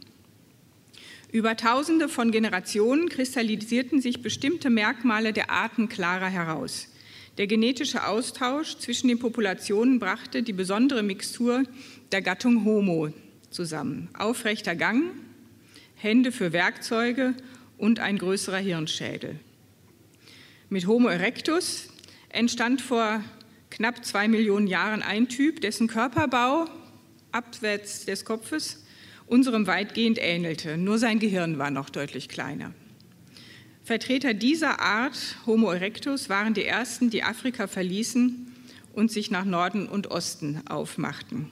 Über 1.31 1.55
Tausende 1.55 2.09
von 2.09 2.31
Generationen 2.31 3.07
kristallisierten 3.07 4.01
sich 4.01 4.23
bestimmte 4.23 4.71
Merkmale 4.71 5.31
der 5.31 5.51
Arten 5.51 5.87
klarer 5.87 6.27
heraus. 6.27 6.87
Der 7.37 7.45
genetische 7.45 8.07
Austausch 8.07 8.77
zwischen 8.79 9.09
den 9.09 9.19
Populationen 9.19 9.99
brachte 9.99 10.41
die 10.41 10.53
besondere 10.53 11.03
Mixtur 11.03 11.63
der 12.11 12.23
Gattung 12.23 12.65
Homo 12.65 13.13
zusammen. 13.51 14.09
Aufrechter 14.17 14.75
Gang, 14.75 15.11
Hände 15.95 16.31
für 16.31 16.51
Werkzeuge 16.51 17.35
und 17.77 17.99
ein 17.99 18.17
größerer 18.17 18.57
Hirnschädel. 18.57 19.39
Mit 20.69 20.87
Homo 20.87 21.09
erectus 21.09 21.89
entstand 22.29 22.81
vor 22.81 23.23
knapp 23.69 24.03
zwei 24.03 24.27
Millionen 24.27 24.65
Jahren 24.65 25.03
ein 25.03 25.29
Typ, 25.29 25.61
dessen 25.61 25.87
Körperbau 25.87 26.65
abwärts 27.31 28.05
des 28.05 28.25
Kopfes 28.25 28.83
unserem 29.29 29.67
weitgehend 29.67 30.17
ähnelte, 30.19 30.77
nur 30.77 30.97
sein 30.97 31.19
Gehirn 31.19 31.59
war 31.59 31.69
noch 31.69 31.89
deutlich 31.89 32.29
kleiner. 32.29 32.73
Vertreter 33.83 34.33
dieser 34.33 34.79
Art, 34.79 35.37
Homo 35.45 35.71
erectus, 35.71 36.29
waren 36.29 36.53
die 36.53 36.65
ersten, 36.65 37.09
die 37.09 37.23
Afrika 37.23 37.67
verließen 37.67 38.53
und 38.93 39.11
sich 39.11 39.31
nach 39.31 39.45
Norden 39.45 39.87
und 39.87 40.07
Osten 40.07 40.61
aufmachten. 40.67 41.49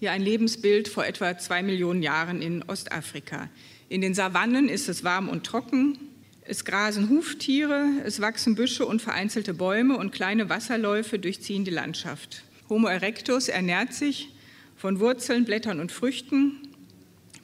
Hier 0.00 0.12
ein 0.12 0.22
Lebensbild 0.22 0.88
vor 0.88 1.06
etwa 1.06 1.38
zwei 1.38 1.62
Millionen 1.62 2.02
Jahren 2.02 2.42
in 2.42 2.62
Ostafrika. 2.62 3.48
In 3.88 4.02
den 4.02 4.14
Savannen 4.14 4.68
ist 4.68 4.88
es 4.88 5.02
warm 5.02 5.28
und 5.28 5.44
trocken. 5.44 5.98
Es 6.42 6.66
grasen 6.66 7.08
Huftiere, 7.08 7.86
es 8.04 8.20
wachsen 8.20 8.54
Büsche 8.54 8.84
und 8.84 9.00
vereinzelte 9.00 9.54
Bäume 9.54 9.96
und 9.96 10.12
kleine 10.12 10.50
Wasserläufe 10.50 11.18
durchziehen 11.18 11.64
die 11.64 11.70
Landschaft. 11.70 12.44
Homo 12.68 12.88
erectus 12.88 13.48
ernährt 13.48 13.94
sich 13.94 14.33
von 14.84 15.00
Wurzeln, 15.00 15.46
Blättern 15.46 15.80
und 15.80 15.92
Früchten, 15.92 16.60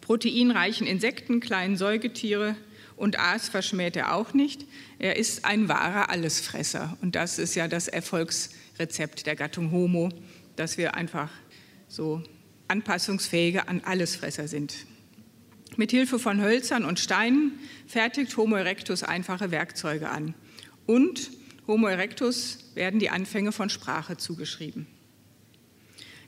proteinreichen 0.02 0.86
Insekten, 0.86 1.40
kleinen 1.40 1.78
Säugetiere 1.78 2.54
und 2.96 3.18
Aas 3.18 3.48
verschmäht 3.48 3.96
er 3.96 4.14
auch 4.14 4.34
nicht. 4.34 4.66
Er 4.98 5.16
ist 5.16 5.46
ein 5.46 5.66
wahrer 5.66 6.10
Allesfresser 6.10 6.98
und 7.00 7.14
das 7.14 7.38
ist 7.38 7.54
ja 7.54 7.66
das 7.66 7.88
Erfolgsrezept 7.88 9.24
der 9.24 9.36
Gattung 9.36 9.72
Homo, 9.72 10.10
dass 10.56 10.76
wir 10.76 10.96
einfach 10.96 11.30
so 11.88 12.22
anpassungsfähige 12.68 13.68
an 13.68 13.80
Allesfresser 13.84 14.46
sind. 14.46 14.84
Mit 15.78 15.92
Hilfe 15.92 16.18
von 16.18 16.42
Hölzern 16.42 16.84
und 16.84 17.00
Steinen 17.00 17.52
fertigt 17.86 18.36
Homo 18.36 18.56
erectus 18.56 19.02
einfache 19.02 19.50
Werkzeuge 19.50 20.10
an. 20.10 20.34
Und 20.84 21.30
Homo 21.66 21.86
erectus 21.86 22.70
werden 22.74 23.00
die 23.00 23.08
Anfänge 23.08 23.52
von 23.52 23.70
Sprache 23.70 24.18
zugeschrieben. 24.18 24.86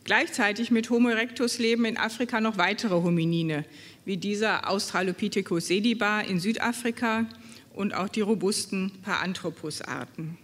Gleichzeitig 0.05 0.71
mit 0.71 0.91
Homo 0.91 1.11
erectus 1.11 1.59
leben 1.59 1.85
in 1.85 1.97
Afrika 1.97 2.41
noch 2.41 2.59
weitere 2.59 2.95
Hominine, 2.95 3.65
wie 4.05 4.17
dieser 4.17 4.69
Australopithecus 4.69 5.69
sediba 5.69 6.21
in 6.21 6.41
Südafrika 6.41 7.27
und 7.73 7.95
auch 7.95 8.09
die 8.09 8.21
robusten 8.21 8.91
Paranthropus-Arten. 9.03 10.39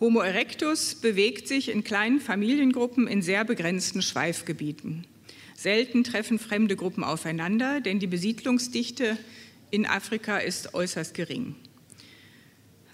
Homo 0.00 0.20
erectus 0.20 0.96
bewegt 0.96 1.46
sich 1.46 1.68
in 1.68 1.84
kleinen 1.84 2.20
Familiengruppen 2.20 3.06
in 3.06 3.22
sehr 3.22 3.44
begrenzten 3.44 4.02
Schweifgebieten. 4.02 5.06
Selten 5.54 6.04
treffen 6.04 6.38
fremde 6.38 6.74
Gruppen 6.74 7.04
aufeinander, 7.04 7.80
denn 7.80 7.98
die 7.98 8.06
Besiedlungsdichte 8.06 9.18
in 9.70 9.86
Afrika 9.86 10.38
ist 10.38 10.74
äußerst 10.74 11.14
gering. 11.14 11.54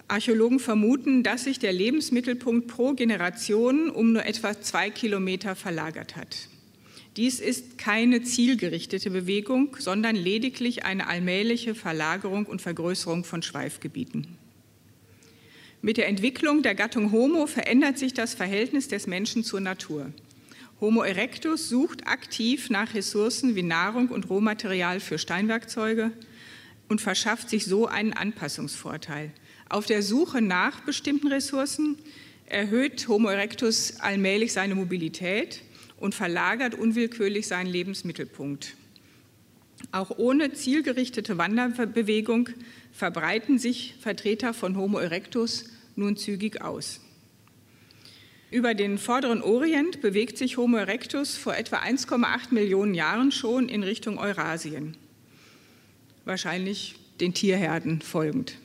Archäologen 0.07 0.59
vermuten, 0.59 1.23
dass 1.23 1.43
sich 1.43 1.59
der 1.59 1.73
Lebensmittelpunkt 1.73 2.67
pro 2.67 2.93
Generation 2.93 3.89
um 3.89 4.13
nur 4.13 4.25
etwa 4.25 4.59
zwei 4.59 4.89
Kilometer 4.89 5.55
verlagert 5.55 6.15
hat. 6.15 6.47
Dies 7.17 7.39
ist 7.39 7.77
keine 7.77 8.21
zielgerichtete 8.21 9.09
Bewegung, 9.09 9.75
sondern 9.79 10.15
lediglich 10.15 10.85
eine 10.85 11.07
allmähliche 11.07 11.75
Verlagerung 11.75 12.45
und 12.45 12.61
Vergrößerung 12.61 13.23
von 13.23 13.41
Schweifgebieten. 13.41 14.27
Mit 15.81 15.97
der 15.97 16.07
Entwicklung 16.07 16.61
der 16.61 16.75
Gattung 16.75 17.11
Homo 17.11 17.47
verändert 17.47 17.97
sich 17.97 18.13
das 18.13 18.33
Verhältnis 18.33 18.87
des 18.87 19.07
Menschen 19.07 19.43
zur 19.43 19.61
Natur. 19.61 20.11
Homo 20.79 21.01
erectus 21.01 21.69
sucht 21.69 22.07
aktiv 22.07 22.69
nach 22.69 22.93
Ressourcen 22.93 23.55
wie 23.55 23.63
Nahrung 23.63 24.09
und 24.09 24.29
Rohmaterial 24.29 24.99
für 24.99 25.17
Steinwerkzeuge 25.17 26.11
und 26.87 27.01
verschafft 27.01 27.49
sich 27.49 27.65
so 27.65 27.87
einen 27.87 28.13
Anpassungsvorteil. 28.13 29.31
Auf 29.69 29.85
der 29.85 30.01
Suche 30.01 30.41
nach 30.41 30.81
bestimmten 30.81 31.27
Ressourcen 31.27 31.97
erhöht 32.45 33.07
Homo 33.07 33.27
erectus 33.27 33.99
allmählich 33.99 34.53
seine 34.53 34.75
Mobilität 34.75 35.61
und 35.97 36.15
verlagert 36.15 36.75
unwillkürlich 36.75 37.47
seinen 37.47 37.67
Lebensmittelpunkt. 37.67 38.75
Auch 39.91 40.17
ohne 40.17 40.53
zielgerichtete 40.53 41.37
Wanderbewegung 41.37 42.49
verbreiten 42.93 43.59
sich 43.59 43.95
Vertreter 43.99 44.53
von 44.53 44.77
Homo 44.77 44.99
erectus 44.99 45.65
nun 45.95 46.15
zügig 46.15 46.61
aus. 46.61 47.01
Über 48.49 48.73
den 48.73 48.97
vorderen 48.97 49.41
Orient 49.41 49.99
bewegt 50.01 50.37
sich 50.37 50.55
Homo 50.55 50.77
erectus 50.77 51.35
vor 51.35 51.57
etwa 51.57 51.79
1,8 51.79 52.53
Millionen 52.53 52.93
Jahren 52.93 53.33
schon 53.33 53.67
in 53.67 53.83
Richtung 53.83 54.17
Eurasien, 54.17 54.95
wahrscheinlich 56.23 56.95
den 57.19 57.33
Tierherden 57.33 58.01
folgend. 58.01 58.57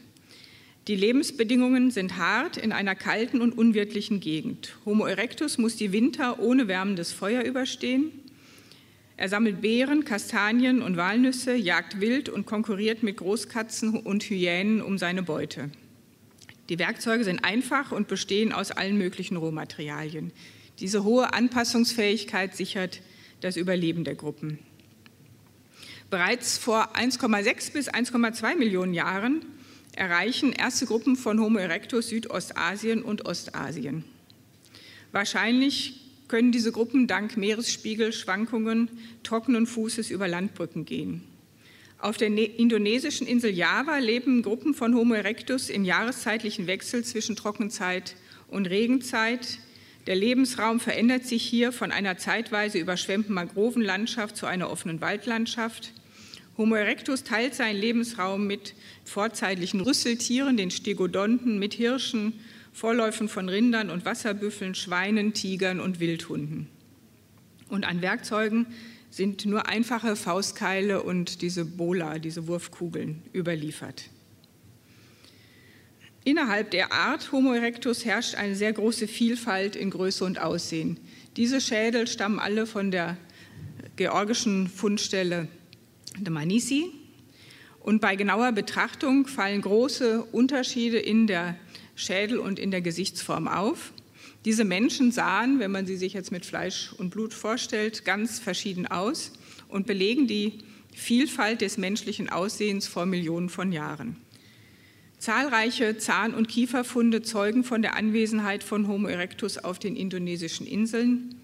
Die 0.89 0.97
Lebensbedingungen 0.97 1.93
sind 1.93 2.17
hart 2.17 2.57
in 2.57 2.73
einer 2.73 2.97
kalten 2.97 3.41
und 3.41 3.57
unwirtlichen 3.57 4.19
Gegend. 4.19 4.77
Homo 4.85 5.07
erectus 5.07 5.57
muss 5.57 5.77
die 5.77 5.93
Winter 5.93 6.41
ohne 6.41 6.67
wärmendes 6.67 7.13
Feuer 7.13 7.45
überstehen. 7.45 8.11
Er 9.17 9.29
sammelt 9.29 9.61
Beeren, 9.61 10.05
Kastanien 10.05 10.83
und 10.83 10.97
Walnüsse, 10.97 11.55
jagt 11.55 12.01
wild 12.01 12.29
und 12.29 12.47
konkurriert 12.47 13.05
mit 13.05 13.19
Großkatzen 13.19 14.01
und 14.01 14.25
Hyänen 14.25 14.83
um 14.83 14.99
seine 14.99 15.23
Beute. 15.23 15.71
Die 16.69 16.81
Werkzeuge 16.81 17.23
sind 17.23 17.45
einfach 17.45 17.93
und 17.93 18.09
bestehen 18.09 18.53
aus 18.53 18.73
allen 18.73 18.99
möglichen 18.99 19.37
Rohmaterialien. 19.37 20.33
Diese 20.81 21.05
hohe 21.05 21.33
Anpassungsfähigkeit 21.33 22.57
sichert 22.57 23.03
das 23.41 23.57
Überleben 23.57 24.03
der 24.03 24.17
Gruppen. 24.17 24.59
Bereits 26.11 26.59
vor 26.59 26.97
1,6 26.97 27.73
bis 27.73 27.89
1,2 27.89 28.57
Millionen 28.57 28.95
Jahren 28.95 29.45
erreichen 29.95 30.53
erste 30.53 30.87
Gruppen 30.87 31.17
von 31.17 31.41
Homo 31.41 31.59
erectus 31.59 32.09
Südostasien 32.09 33.03
und 33.03 33.27
Ostasien. 33.27 34.05
Wahrscheinlich 35.13 36.01
können 36.29 36.53
diese 36.53 36.73
Gruppen 36.73 37.07
dank 37.07 37.37
Meeresspiegelschwankungen 37.37 38.89
trockenen 39.23 39.67
Fußes 39.67 40.11
über 40.11 40.29
Landbrücken 40.29 40.87
gehen. 40.87 41.23
Auf 41.99 42.17
der 42.17 42.31
ne-, 42.31 42.45
indonesischen 42.45 43.27
Insel 43.27 43.51
Java 43.51 43.99
leben 43.99 44.43
Gruppen 44.43 44.75
von 44.75 44.95
Homo 44.95 45.15
erectus 45.15 45.69
im 45.69 45.85
jahreszeitlichen 45.85 46.67
Wechsel 46.67 47.05
zwischen 47.05 47.37
Trockenzeit 47.37 48.17
und 48.49 48.67
Regenzeit. 48.67 49.59
Der 50.07 50.17
Lebensraum 50.17 50.81
verändert 50.81 51.27
sich 51.27 51.45
hier 51.45 51.71
von 51.71 51.93
einer 51.93 52.19
zeitweise 52.19 52.79
überschwemmten 52.79 53.35
Mangrovenlandschaft 53.35 54.37
zu 54.37 54.47
einer 54.47 54.71
offenen 54.71 55.01
Waldlandschaft. 55.01 55.93
Homo 56.59 56.75
erectus 56.75 57.25
teilt 57.25 57.55
seinen 57.55 57.81
Lebensraum 57.81 58.47
mit 58.47 58.75
vorzeitlichen 59.05 59.81
Rüsseltieren, 59.81 60.57
den 60.57 60.71
Stegodonten, 60.71 61.59
mit 61.59 61.75
Hirschen, 61.75 62.35
Vorläufen 62.73 63.29
von 63.29 63.49
Rindern 63.49 63.91
und 63.91 64.05
Wasserbüffeln, 64.05 64.75
Schweinen, 64.75 65.33
Tigern 65.33 65.81
und 65.81 66.01
Wildhunden. 66.01 66.69
Und 67.69 67.85
an 67.85 68.03
Werkzeugen 68.03 68.67
sind 69.11 69.47
nur 69.47 69.67
einfache 69.67 70.17
Faustkeile 70.17 71.03
und 71.03 71.43
diese 71.43 71.65
Bola, 71.65 72.19
diese 72.19 72.47
Wurfkugeln 72.47 73.23
überliefert. 73.35 74.11
Innerhalb 76.25 76.71
der 76.71 76.93
Art 76.93 77.33
Homo 77.33 77.53
erectus 77.53 78.05
herrscht 78.05 78.37
eine 78.37 78.55
sehr 78.55 78.73
große 78.73 79.09
Vielfalt 79.09 79.75
in 79.75 79.91
Größe 79.91 80.25
und 80.25 80.41
Aussehen. 80.41 81.01
Diese 81.37 81.61
Schädel 81.61 82.07
stammen 82.07 82.39
alle 82.39 82.67
von 82.67 82.91
der 82.91 83.17
georgischen 83.97 84.69
Fundstelle 84.69 85.49
de 86.19 86.31
Manisi. 86.31 86.91
Und 87.81 88.01
bei 88.01 88.17
genauer 88.17 88.53
Betrachtung 88.53 89.27
fallen 89.27 89.61
große 89.61 90.23
Unterschiede 90.33 90.99
in 90.99 91.27
der 91.27 91.57
Schädel 91.95 92.39
und 92.39 92.59
in 92.59 92.71
der 92.71 92.81
Gesichtsform 92.81 93.49
auf. 93.49 93.93
Diese 94.45 94.65
Menschen 94.65 95.13
sahen, 95.13 95.59
wenn 95.59 95.71
man 95.71 95.87
sie 95.87 95.97
sich 95.97 96.13
jetzt 96.13 96.33
mit 96.33 96.45
Fleisch 96.45 96.93
und 96.99 97.11
Blut 97.11 97.33
vorstellt, 97.33 98.05
ganz 98.05 98.39
verschieden 98.41 98.87
aus 98.87 99.33
und 99.69 99.87
belegen 99.87 100.27
die 100.27 100.59
Vielfalt 100.93 101.61
des 101.61 101.79
menschlichen 101.79 102.29
Aussehens 102.29 102.87
vor 102.87 103.07
Millionen 103.07 103.49
von 103.49 103.73
Jahren. 103.73 104.17
Zahlreiche 105.19 105.99
Zahn- 105.99 106.35
und 106.35 106.49
Kieferfunde 106.49 107.23
zeugen 107.23 107.63
von 107.63 107.81
der 107.81 107.97
Anwesenheit 107.97 108.65
von 108.65 108.89
Homo 108.89 109.07
erectus 109.07 109.59
auf 109.59 109.79
den 109.79 109.95
indonesischen 109.95 110.67
Inseln. 110.67 111.37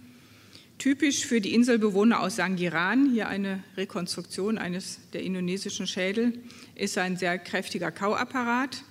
Typisch 0.79 1.27
für 1.27 1.41
die 1.41 1.55
Inselbewohner 1.55 2.21
aus 2.21 2.37
Sangiran, 2.37 3.11
hier 3.11 3.27
eine 3.27 3.65
Rekonstruktion 3.77 4.59
eines 4.59 5.01
der 5.13 5.23
indonesischen 5.23 5.89
Schädel, 5.89 6.39
ist 6.77 6.97
ein 6.99 7.17
sehr 7.17 7.37
kräftiger 7.37 7.91
Kauapparat. 7.91 8.85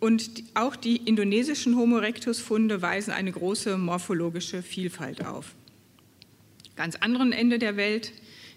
Und 0.00 0.42
auch 0.54 0.74
die 0.74 0.96
indonesischen 0.96 1.76
Homo 1.76 1.98
erectus-Funde 1.98 2.82
weisen 2.82 3.12
eine 3.12 3.30
große 3.30 3.78
morphologische 3.78 4.60
Vielfalt 4.60 5.24
auf. 5.24 5.54
Ganz 6.74 6.96
anderen 6.96 7.30
Ende 7.30 7.60
der 7.60 7.76
Welt, 7.76 8.12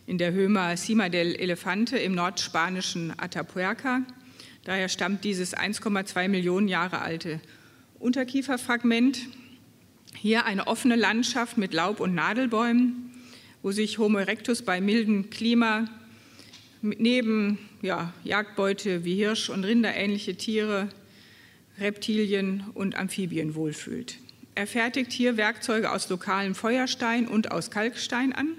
in 0.07 0.17
der 0.17 0.33
Hömer 0.33 0.75
Cima 0.77 1.09
del 1.09 1.35
Elefante 1.35 1.99
im 1.99 2.15
nordspanischen 2.15 3.13
Atapuerca, 3.17 4.01
daher 4.63 4.89
stammt 4.89 5.23
dieses 5.23 5.55
1,2 5.55 6.27
Millionen 6.27 6.67
Jahre 6.67 7.01
alte 7.01 7.39
Unterkieferfragment. 7.99 9.19
Hier 10.15 10.45
eine 10.45 10.67
offene 10.67 10.95
Landschaft 10.95 11.57
mit 11.57 11.73
Laub- 11.73 11.99
und 11.99 12.13
Nadelbäumen, 12.13 13.11
wo 13.63 13.71
sich 13.71 13.97
Homo 13.97 14.19
erectus 14.19 14.61
bei 14.61 14.81
mildem 14.81 15.29
Klima 15.29 15.87
neben 16.81 17.57
ja, 17.81 18.13
Jagdbeute 18.23 19.05
wie 19.05 19.15
Hirsch 19.15 19.49
und 19.49 19.63
Rinder 19.63 19.93
ähnliche 19.95 20.35
Tiere 20.35 20.89
Reptilien 21.79 22.65
und 22.73 22.95
Amphibien 22.95 23.55
wohlfühlt. 23.55 24.17
Er 24.53 24.67
fertigt 24.67 25.11
hier 25.11 25.37
Werkzeuge 25.37 25.91
aus 25.91 26.09
lokalem 26.09 26.55
Feuerstein 26.55 27.27
und 27.27 27.51
aus 27.51 27.71
Kalkstein 27.71 28.33
an. 28.33 28.49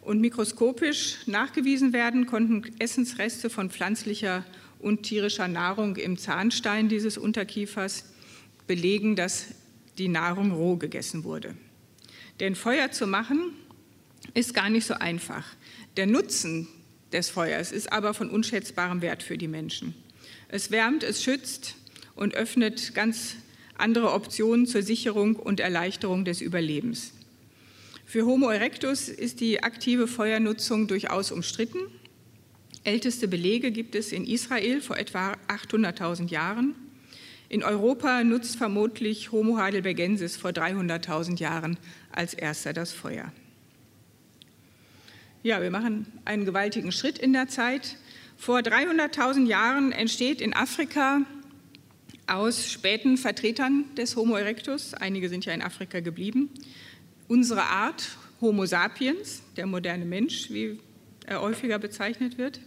Und 0.00 0.20
mikroskopisch 0.20 1.26
nachgewiesen 1.26 1.92
werden 1.92 2.26
konnten 2.26 2.62
Essensreste 2.78 3.50
von 3.50 3.70
pflanzlicher 3.70 4.44
und 4.78 5.02
tierischer 5.02 5.48
Nahrung 5.48 5.96
im 5.96 6.18
Zahnstein 6.18 6.88
dieses 6.88 7.16
Unterkiefers 7.18 8.04
belegen, 8.66 9.16
dass 9.16 9.46
die 9.98 10.08
Nahrung 10.08 10.52
roh 10.52 10.76
gegessen 10.76 11.24
wurde. 11.24 11.56
Denn 12.40 12.54
Feuer 12.54 12.90
zu 12.90 13.06
machen 13.06 13.52
ist 14.34 14.54
gar 14.54 14.70
nicht 14.70 14.86
so 14.86 14.94
einfach. 14.94 15.46
Der 15.96 16.06
Nutzen 16.06 16.68
des 17.12 17.30
Feuers 17.30 17.72
ist 17.72 17.92
aber 17.92 18.14
von 18.14 18.30
unschätzbarem 18.30 19.02
Wert 19.02 19.22
für 19.22 19.38
die 19.38 19.48
Menschen. 19.48 19.94
Es 20.48 20.70
wärmt, 20.70 21.02
es 21.02 21.22
schützt, 21.22 21.76
und 22.16 22.34
öffnet 22.34 22.94
ganz 22.94 23.36
andere 23.76 24.12
Optionen 24.12 24.66
zur 24.66 24.82
Sicherung 24.82 25.36
und 25.36 25.60
Erleichterung 25.60 26.24
des 26.24 26.40
Überlebens. 26.40 27.12
Für 28.06 28.26
Homo 28.26 28.50
erectus 28.50 29.08
ist 29.08 29.40
die 29.40 29.62
aktive 29.62 30.06
Feuernutzung 30.06 30.86
durchaus 30.86 31.32
umstritten. 31.32 31.80
Älteste 32.84 33.28
Belege 33.28 33.72
gibt 33.72 33.94
es 33.94 34.12
in 34.12 34.26
Israel 34.26 34.80
vor 34.80 34.96
etwa 34.96 35.32
800.000 35.48 36.28
Jahren. 36.28 36.74
In 37.54 37.62
Europa 37.62 38.24
nutzt 38.24 38.56
vermutlich 38.56 39.30
Homo 39.30 39.58
heidelbergensis 39.58 40.36
vor 40.36 40.50
300.000 40.50 41.38
Jahren 41.38 41.76
als 42.10 42.34
erster 42.34 42.72
das 42.72 42.90
Feuer. 42.90 43.32
Ja, 45.44 45.62
wir 45.62 45.70
machen 45.70 46.04
einen 46.24 46.46
gewaltigen 46.46 46.90
Schritt 46.90 47.16
in 47.16 47.32
der 47.32 47.46
Zeit. 47.46 47.96
Vor 48.36 48.58
300.000 48.58 49.46
Jahren 49.46 49.92
entsteht 49.92 50.40
in 50.40 50.52
Afrika 50.52 51.20
aus 52.26 52.68
späten 52.68 53.16
Vertretern 53.18 53.84
des 53.94 54.16
Homo 54.16 54.34
erectus, 54.34 54.92
einige 54.92 55.28
sind 55.28 55.44
ja 55.44 55.52
in 55.52 55.62
Afrika 55.62 56.00
geblieben, 56.00 56.50
unsere 57.28 57.62
Art 57.62 58.18
Homo 58.40 58.66
sapiens, 58.66 59.44
der 59.56 59.66
moderne 59.66 60.06
Mensch, 60.06 60.50
wie 60.50 60.80
er 61.24 61.40
häufiger 61.40 61.78
bezeichnet 61.78 62.36
wird. 62.36 62.58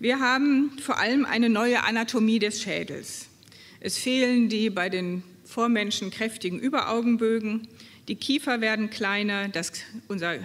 Wir 0.00 0.18
haben 0.18 0.76
vor 0.82 0.98
allem 0.98 1.24
eine 1.24 1.48
neue 1.48 1.84
Anatomie 1.84 2.40
des 2.40 2.60
Schädels. 2.60 3.28
Es 3.84 3.98
fehlen 3.98 4.48
die 4.48 4.70
bei 4.70 4.88
den 4.88 5.22
Vormenschen 5.44 6.10
kräftigen 6.10 6.58
Überaugenbögen, 6.58 7.68
die 8.08 8.14
Kiefer 8.14 8.62
werden 8.62 8.88
kleiner, 8.88 9.48
das, 9.48 9.72
unser 10.08 10.38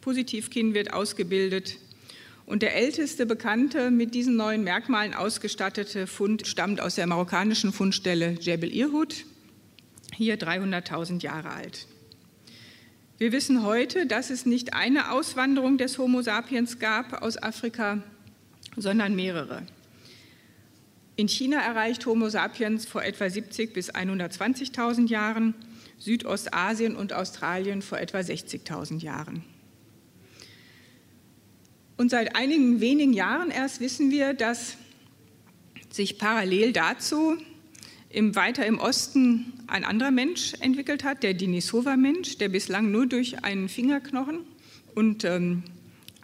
Positivkinn 0.00 0.74
wird 0.74 0.92
ausgebildet, 0.92 1.78
und 2.44 2.60
der 2.62 2.74
älteste 2.74 3.24
bekannte 3.24 3.92
mit 3.92 4.16
diesen 4.16 4.34
neuen 4.34 4.64
Merkmalen 4.64 5.14
ausgestattete 5.14 6.08
Fund 6.08 6.44
stammt 6.48 6.80
aus 6.80 6.96
der 6.96 7.06
marokkanischen 7.06 7.72
Fundstelle 7.72 8.32
Jebel 8.40 8.74
Irhud, 8.74 9.26
hier 10.12 10.36
300.000 10.36 11.22
Jahre 11.22 11.50
alt. 11.50 11.86
Wir 13.16 13.30
wissen 13.30 13.62
heute, 13.62 14.06
dass 14.06 14.28
es 14.28 14.44
nicht 14.44 14.74
eine 14.74 15.12
Auswanderung 15.12 15.78
des 15.78 15.98
Homo 15.98 16.20
sapiens 16.20 16.80
gab 16.80 17.22
aus 17.22 17.40
Afrika, 17.40 18.02
sondern 18.76 19.14
mehrere. 19.14 19.62
In 21.22 21.28
China 21.28 21.60
erreicht 21.60 22.04
Homo 22.06 22.28
sapiens 22.28 22.84
vor 22.84 23.04
etwa 23.04 23.30
70 23.30 23.72
bis 23.72 23.94
120.000 23.94 25.06
Jahren, 25.06 25.54
Südostasien 25.96 26.96
und 26.96 27.12
Australien 27.12 27.80
vor 27.80 27.98
etwa 27.98 28.18
60.000 28.18 28.98
Jahren. 29.04 29.44
Und 31.96 32.10
seit 32.10 32.34
einigen 32.34 32.80
wenigen 32.80 33.12
Jahren 33.12 33.52
erst 33.52 33.78
wissen 33.78 34.10
wir, 34.10 34.34
dass 34.34 34.76
sich 35.92 36.18
parallel 36.18 36.72
dazu 36.72 37.36
im, 38.10 38.34
weiter 38.34 38.66
im 38.66 38.80
Osten 38.80 39.52
ein 39.68 39.84
anderer 39.84 40.10
Mensch 40.10 40.54
entwickelt 40.58 41.04
hat, 41.04 41.22
der 41.22 41.34
Denisova-Mensch, 41.34 42.38
der 42.38 42.48
bislang 42.48 42.90
nur 42.90 43.06
durch 43.06 43.44
einen 43.44 43.68
Fingerknochen 43.68 44.40
und 44.96 45.22
ähm, 45.22 45.62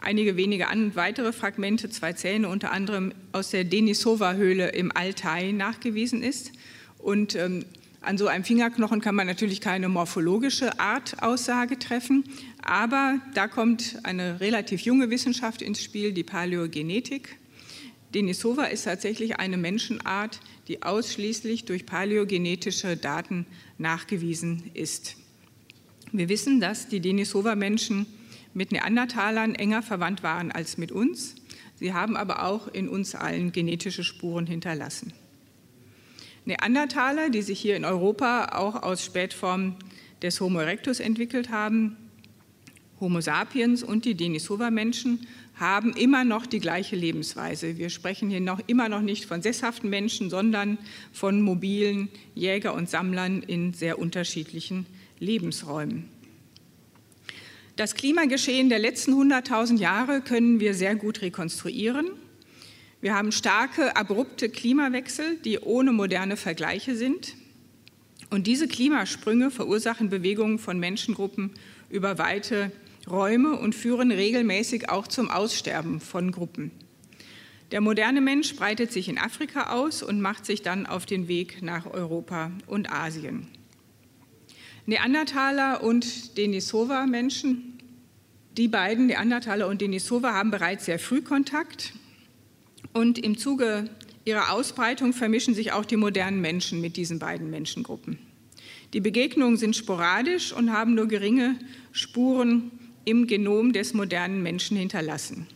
einige 0.01 0.37
wenige 0.37 0.69
an, 0.69 0.95
weitere 0.97 1.33
Fragmente, 1.33 1.91
zwei 1.91 2.13
Zähne 2.13 2.49
unter 2.49 2.73
anderem 2.73 3.13
aus 3.33 3.51
der 3.51 3.65
Denisova-Höhle 3.65 4.69
im 4.71 4.91
Altai 4.95 5.53
nachgewiesen 5.53 6.23
ist. 6.23 6.53
Und 6.99 7.35
ähm, 7.35 7.65
an 8.01 8.17
so 8.17 8.29
einem 8.29 8.45
Fingerknochen 8.45 9.01
kann 9.01 9.15
man 9.15 9.27
natürlich 9.27 9.61
keine 9.61 9.89
morphologische 9.89 10.79
Artaussage 10.79 11.79
treffen, 11.79 12.25
aber 12.63 13.19
da 13.35 13.49
kommt 13.49 13.99
eine 14.05 14.41
relativ 14.41 14.83
junge 14.83 15.11
Wissenschaft 15.11 15.63
ins 15.63 15.83
Spiel, 15.83 16.13
die 16.13 16.23
Paläogenetik. 16.23 17.37
Denisova 18.15 18.65
ist 18.65 18.85
tatsächlich 18.85 19.39
eine 19.39 19.57
Menschenart, 19.57 20.41
die 20.69 20.83
ausschließlich 20.83 21.65
durch 21.65 21.87
paläogenetische 21.87 22.97
Daten 22.97 23.47
nachgewiesen 23.79 24.71
ist. 24.75 25.17
Wir 26.13 26.29
wissen, 26.29 26.61
dass 26.61 26.89
die 26.89 27.01
Denisova-Menschen 27.01 28.07
mit 28.59 28.73
Neandertalern 28.73 29.55
enger 29.55 29.83
verwandt 29.83 30.25
waren 30.25 30.51
als 30.51 30.79
mit 30.79 30.91
uns. 30.91 31.37
Sie 31.77 31.93
haben 31.95 32.17
aber 32.17 32.43
auch 32.43 32.67
in 32.67 32.89
uns 32.89 33.15
allen 33.15 33.53
genetische 33.53 34.03
Spuren 34.03 34.49
hinterlassen. 34.49 35.13
Neandertaler, 36.45 37.31
die 37.31 37.43
sich 37.43 37.61
hier 37.61 37.77
in 37.77 37.85
Europa 37.85 38.57
auch 38.57 38.83
aus 38.83 39.05
Spätformen 39.05 39.77
des 40.23 40.41
Homo 40.41 40.59
erectus 40.59 40.99
entwickelt 40.99 41.51
haben, 41.51 41.97
Homo 42.99 43.21
sapiens 43.21 43.85
und 43.85 44.05
die 44.05 44.17
Denisova-Menschen 44.17 45.29
haben 45.55 45.93
immer 45.93 46.25
noch 46.25 46.45
die 46.45 46.59
gleiche 46.59 46.97
Lebensweise. 46.97 47.79
Wir 47.79 47.91
sprechen 47.91 48.29
hier 48.29 48.41
noch 48.41 48.61
immer 48.67 48.89
noch 48.89 49.03
nicht 49.03 49.25
von 49.25 49.41
sesshaften 49.41 49.89
Menschen, 49.89 50.31
sondern 50.31 50.79
von 51.13 51.43
mobilen 51.43 52.09
Jäger 52.35 52.75
und 52.75 52.91
Sammlern 52.91 53.41
in 53.41 53.73
sehr 53.73 54.01
unterschiedlichen 54.01 54.87
Lebensräumen. 55.21 56.18
Das 57.79 57.95
Klimageschehen 57.95 58.71
der 58.71 58.81
letzten 58.81 59.13
100.000 59.15 59.79
Jahre 59.79 60.21
können 60.21 60.59
wir 60.59 60.75
sehr 60.75 60.97
gut 60.97 61.23
rekonstruieren. 61.23 62.09
Wir 63.01 63.15
haben 63.15 63.31
starke, 63.31 63.95
abrupte 63.95 64.49
Klimawechsel, 64.49 65.37
die 65.45 65.61
ohne 65.61 65.93
moderne 65.93 66.37
Vergleiche 66.37 66.97
sind. 66.97 67.37
Und 68.31 68.49
diese 68.49 68.67
Klimasprünge 68.67 69.53
verursachen 69.53 70.11
Bewegungen 70.11 70.59
von 70.59 70.81
Menschengruppen 70.81 71.53
über 71.89 72.19
weite 72.19 72.73
Räume 73.09 73.57
und 73.57 73.77
führen 73.77 74.11
regelmäßig 74.11 74.89
auch 74.89 75.07
zum 75.07 75.31
Aussterben 75.31 76.01
von 76.01 76.33
Gruppen. 76.33 76.73
Der 77.71 77.81
moderne 77.81 78.21
Mensch 78.21 78.57
breitet 78.57 78.91
sich 78.91 79.09
in 79.09 79.19
Afrika 79.19 79.71
aus 79.71 80.03
und 80.03 80.21
macht 80.21 80.47
sich 80.47 80.63
dann 80.63 80.85
auf 80.85 81.07
den 81.07 81.29
Weg 81.29 81.63
nach 81.63 81.87
Europa 81.87 82.51
und 82.67 82.91
Asien. 82.91 83.47
Neandertaler 84.89 85.83
und 85.83 86.39
Denisova-Menschen, 86.39 87.79
die 88.57 88.69
beiden, 88.69 89.09
Neandertaler 89.09 89.69
und 89.69 89.83
Denisova, 89.83 90.33
haben 90.33 90.51
bereits 90.51 90.87
sehr 90.87 90.99
früh 90.99 91.21
Kontakt. 91.21 91.93
Und 92.95 93.19
im 93.19 93.37
Zuge 93.37 93.91
ihrer 94.25 94.51
Ausbreitung 94.51 95.13
vermischen 95.13 95.53
sich 95.53 95.73
auch 95.73 95.85
die 95.85 95.99
modernen 95.99 96.41
Menschen 96.41 96.81
mit 96.81 96.97
diesen 96.97 97.19
beiden 97.19 97.51
Menschengruppen. 97.51 98.19
Die 98.95 99.01
Begegnungen 99.01 99.59
sind 99.59 99.77
sporadisch 99.77 100.55
und 100.55 100.73
haben 100.73 100.95
nur 100.95 101.07
geringe 101.07 101.57
Spuren 101.93 102.71
im 103.05 103.27
Genom 103.27 103.75
des 103.75 103.93
modernen 103.93 104.43
Menschen 104.43 104.79
hinterlassen. 104.79 105.47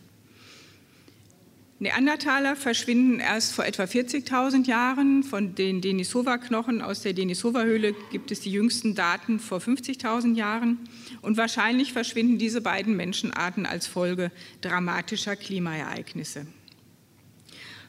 Neandertaler 1.83 2.55
verschwinden 2.55 3.19
erst 3.19 3.53
vor 3.53 3.65
etwa 3.65 3.83
40.000 3.83 4.65
Jahren. 4.67 5.21
Von 5.23 5.53
den 5.53 5.81
Denisova-Knochen 5.81 6.81
aus 6.81 7.01
der 7.01 7.11
Denisova-Höhle 7.11 7.93
gibt 8.09 8.31
es 8.31 8.39
die 8.39 8.51
jüngsten 8.51 8.95
Daten 8.95 9.37
vor 9.39 9.59
50.000 9.59 10.35
Jahren. 10.35 10.79
Und 11.21 11.35
wahrscheinlich 11.37 11.91
verschwinden 11.91 12.37
diese 12.37 12.61
beiden 12.61 12.95
Menschenarten 12.95 13.65
als 13.65 13.85
Folge 13.85 14.31
dramatischer 14.61 15.35
Klimaereignisse. 15.35 16.47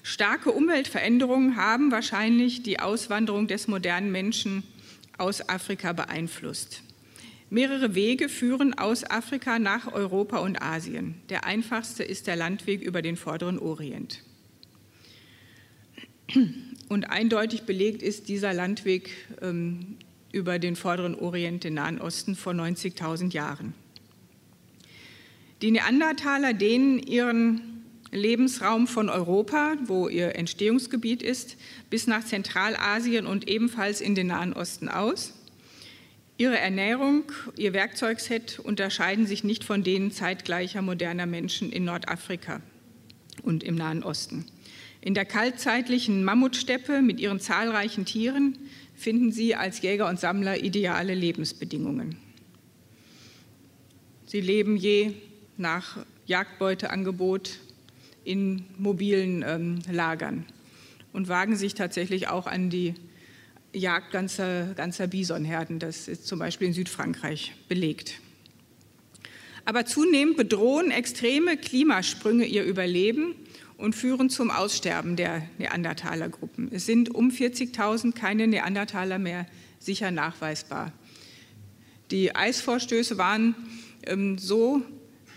Starke 0.03 0.51
Umweltveränderungen 0.51 1.57
haben 1.57 1.93
wahrscheinlich 1.93 2.63
die 2.63 2.81
Auswanderung 2.81 3.47
des 3.47 3.69
modernen 3.69 4.11
Menschen 4.11 4.65
aus 5.19 5.49
Afrika 5.49 5.93
beeinflusst. 5.93 6.84
Mehrere 7.55 7.95
Wege 7.95 8.29
führen 8.29 8.75
aus 8.75 9.09
Afrika 9.09 9.61
nach 9.61 9.93
Europa 9.93 10.39
und 10.39 10.61
Asien. 10.61 11.15
Der 11.29 11.45
einfachste 11.45 12.03
ist 12.03 12.27
der 12.27 12.35
Landweg 12.35 12.83
über 12.83 13.01
den 13.01 13.17
vorderen 13.17 13.61
Orient. 13.61 14.25
Und 16.89 17.05
eindeutig 17.11 17.63
belegt 17.63 18.03
ist 18.03 18.29
dieser 18.29 18.53
Landweg 18.53 19.09
ähm, 19.41 19.99
über 20.33 20.59
den 20.59 20.75
vorderen 20.75 21.15
Orient, 21.15 21.63
den 21.63 21.75
Nahen 21.75 22.01
Osten, 22.01 22.35
vor 22.35 22.55
90.000 22.55 23.33
Jahren. 23.33 23.73
Die 25.63 25.71
Neandertaler 25.71 26.55
dehnen 26.55 26.99
ihren 26.99 27.85
Lebensraum 28.11 28.89
von 28.89 29.09
Europa, 29.09 29.77
wo 29.85 30.09
ihr 30.09 30.35
Entstehungsgebiet 30.35 31.23
ist, 31.23 31.57
bis 31.89 32.09
nach 32.09 32.25
Zentralasien 32.25 33.27
und 33.27 33.47
ebenfalls 33.47 34.01
in 34.01 34.17
den 34.17 34.27
Nahen 34.27 34.55
Osten 34.55 34.89
aus. 34.89 35.35
Ihre 36.37 36.59
Ernährung, 36.59 37.23
ihr 37.57 37.73
Werkzeugset 37.73 38.59
unterscheiden 38.59 39.25
sich 39.25 39.45
nicht 39.45 39.63
von 39.63 39.85
denen 39.85 40.11
zeitgleicher 40.11 40.83
moderner 40.83 41.27
Menschen 41.27 41.71
in 41.71 41.85
Nordafrika 41.85 42.61
und 43.45 43.63
im 43.63 43.77
Nahen 43.77 44.03
Osten. 44.03 44.45
In 45.01 45.15
der 45.15 45.27
kaltzeitlichen 45.27 46.25
Mammutsteppe 46.25 47.03
mit 47.03 47.21
ihren 47.21 47.39
zahlreichen 47.39 48.05
Tieren 48.05 48.59
finden 48.97 49.31
Sie 49.31 49.55
als 49.55 49.81
Jäger 49.83 50.09
und 50.09 50.19
Sammler 50.19 50.63
ideale 50.65 51.15
Lebensbedingungen. 51.15 52.17
Sie 54.27 54.41
leben 54.41 54.77
je 54.77 55.13
nach 55.57 56.05
Jagdbeuteangebot 56.27 57.61
in 58.25 58.65
mobilen 58.77 59.45
ähm, 59.47 59.79
Lagern 59.89 60.47
und 61.13 61.29
wagen 61.29 61.55
sich 61.55 61.75
tatsächlich 61.75 62.27
auch 62.27 62.49
an 62.49 62.71
die 62.71 62.95
Jagd 63.75 64.13
ganzer, 64.13 64.75
ganzer 64.75 65.07
Bisonherden. 65.07 65.79
Das 65.79 66.09
ist 66.09 66.27
zum 66.27 66.39
Beispiel 66.39 66.69
in 66.69 66.75
Südfrankreich 66.75 67.53
belegt. 67.69 68.21
Aber 69.65 69.87
zunehmend 69.87 70.37
bedrohen 70.37 70.91
extreme 70.91 71.57
Klimasprünge 71.57 72.45
ihr 72.45 72.65
Überleben 72.65 73.35
und 73.77 73.95
führen 73.95 74.31
zum 74.31 74.51
Aussterben 74.51 75.17
der 75.17 75.49
Neandertalergruppen. 75.59 76.71
Es 76.73 76.87
sind 76.87 77.15
um 77.15 77.31
40.000 77.31 78.13
keine 78.13 78.47
Neandertaler 78.47 79.19
mehr 79.19 79.47
sicher 79.79 80.11
nachweisbar. 80.11 80.93
Die 82.11 82.35
Eisvorstöße 82.35 83.19
waren 83.19 83.55
ähm, 84.07 84.39
so 84.39 84.83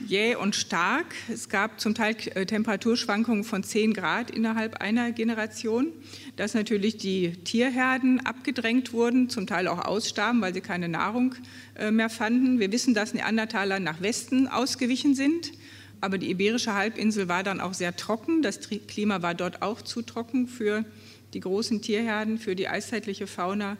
jäh 0.06 0.36
und 0.36 0.56
stark. 0.56 1.06
Es 1.32 1.50
gab 1.50 1.80
zum 1.80 1.96
Teil 1.96 2.16
äh, 2.36 2.46
Temperaturschwankungen 2.46 3.44
von 3.44 3.64
10 3.64 3.94
Grad 3.94 4.32
innerhalb 4.32 4.76
einer 4.82 5.12
Generation, 5.12 5.92
dass 6.36 6.54
natürlich 6.54 6.98
die 6.98 7.32
Tierherden 7.44 8.26
abgedrängt 8.26 8.94
wurden, 8.94 9.30
zum 9.30 9.48
Teil 9.48 9.68
auch 9.68 9.84
ausstarben, 9.84 10.42
weil 10.42 10.54
sie 10.54 10.62
keine 10.62 10.88
Nahrung 10.88 11.36
äh, 11.76 11.92
mehr 11.92 12.10
fanden. 12.10 12.60
Wir 12.60 12.72
wissen, 12.72 12.94
dass 12.94 13.14
Neandertaler 13.14 13.80
nach 13.80 14.02
Westen 14.02 14.48
ausgewichen 14.48 15.16
sind, 15.16 15.52
aber 16.00 16.18
die 16.18 16.30
Iberische 16.30 16.74
Halbinsel 16.74 17.28
war 17.28 17.44
dann 17.44 17.60
auch 17.60 17.74
sehr 17.74 17.96
trocken. 17.96 18.42
Das 18.42 18.60
Klima 18.88 19.22
war 19.22 19.34
dort 19.34 19.62
auch 19.62 19.82
zu 19.82 20.02
trocken 20.04 20.48
für 20.48 20.86
die 21.34 21.40
großen 21.40 21.82
Tierherden, 21.82 22.38
für 22.38 22.56
die 22.56 22.68
eiszeitliche 22.68 23.28
Fauna. 23.28 23.78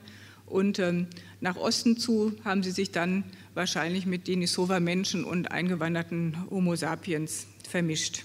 Und 0.48 0.80
ähm, 0.80 1.08
nach 1.42 1.58
Osten 1.58 1.98
zu 1.98 2.34
haben 2.44 2.64
sie 2.64 2.72
sich 2.72 2.92
dann 2.92 3.26
wahrscheinlich 3.58 4.06
mit 4.06 4.28
Denisova-Menschen 4.28 5.26
und 5.26 5.52
eingewanderten 5.52 6.38
Homo 6.50 6.76
sapiens 6.76 7.48
vermischt. 7.68 8.24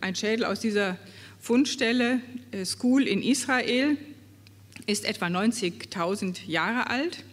Ein 0.00 0.14
Schädel 0.14 0.44
aus 0.44 0.60
dieser 0.60 0.96
Fundstelle, 1.40 2.20
äh, 2.52 2.64
School 2.64 3.02
in 3.02 3.20
Israel, 3.20 3.98
ist 4.86 5.04
etwa 5.04 5.26
90.000 5.26 6.46
Jahre 6.46 6.88
alt. 6.88 7.24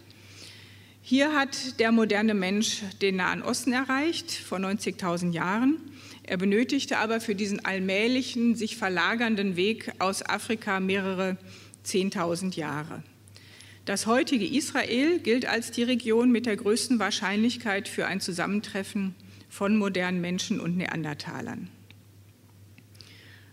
Hier 1.00 1.32
hat 1.32 1.78
der 1.78 1.92
moderne 1.92 2.34
Mensch 2.34 2.82
den 3.00 3.16
Nahen 3.16 3.42
Osten 3.42 3.72
erreicht, 3.72 4.32
vor 4.32 4.58
90.000 4.58 5.32
Jahren. 5.32 5.78
Er 6.24 6.38
benötigte 6.38 6.98
aber 6.98 7.20
für 7.20 7.34
diesen 7.34 7.64
allmählichen, 7.64 8.56
sich 8.56 8.76
verlagernden 8.76 9.54
Weg 9.54 9.92
aus 10.00 10.22
Afrika 10.22 10.80
mehrere 10.80 11.36
10.000 11.84 12.56
Jahre. 12.56 13.02
Das 13.84 14.06
heutige 14.06 14.46
Israel 14.46 15.18
gilt 15.18 15.44
als 15.44 15.72
die 15.72 15.82
Region 15.82 16.30
mit 16.30 16.46
der 16.46 16.56
größten 16.56 17.00
Wahrscheinlichkeit 17.00 17.88
für 17.88 18.06
ein 18.06 18.20
Zusammentreffen 18.20 19.16
von 19.48 19.76
modernen 19.76 20.20
Menschen 20.20 20.60
und 20.60 20.76
Neandertalern. 20.76 21.68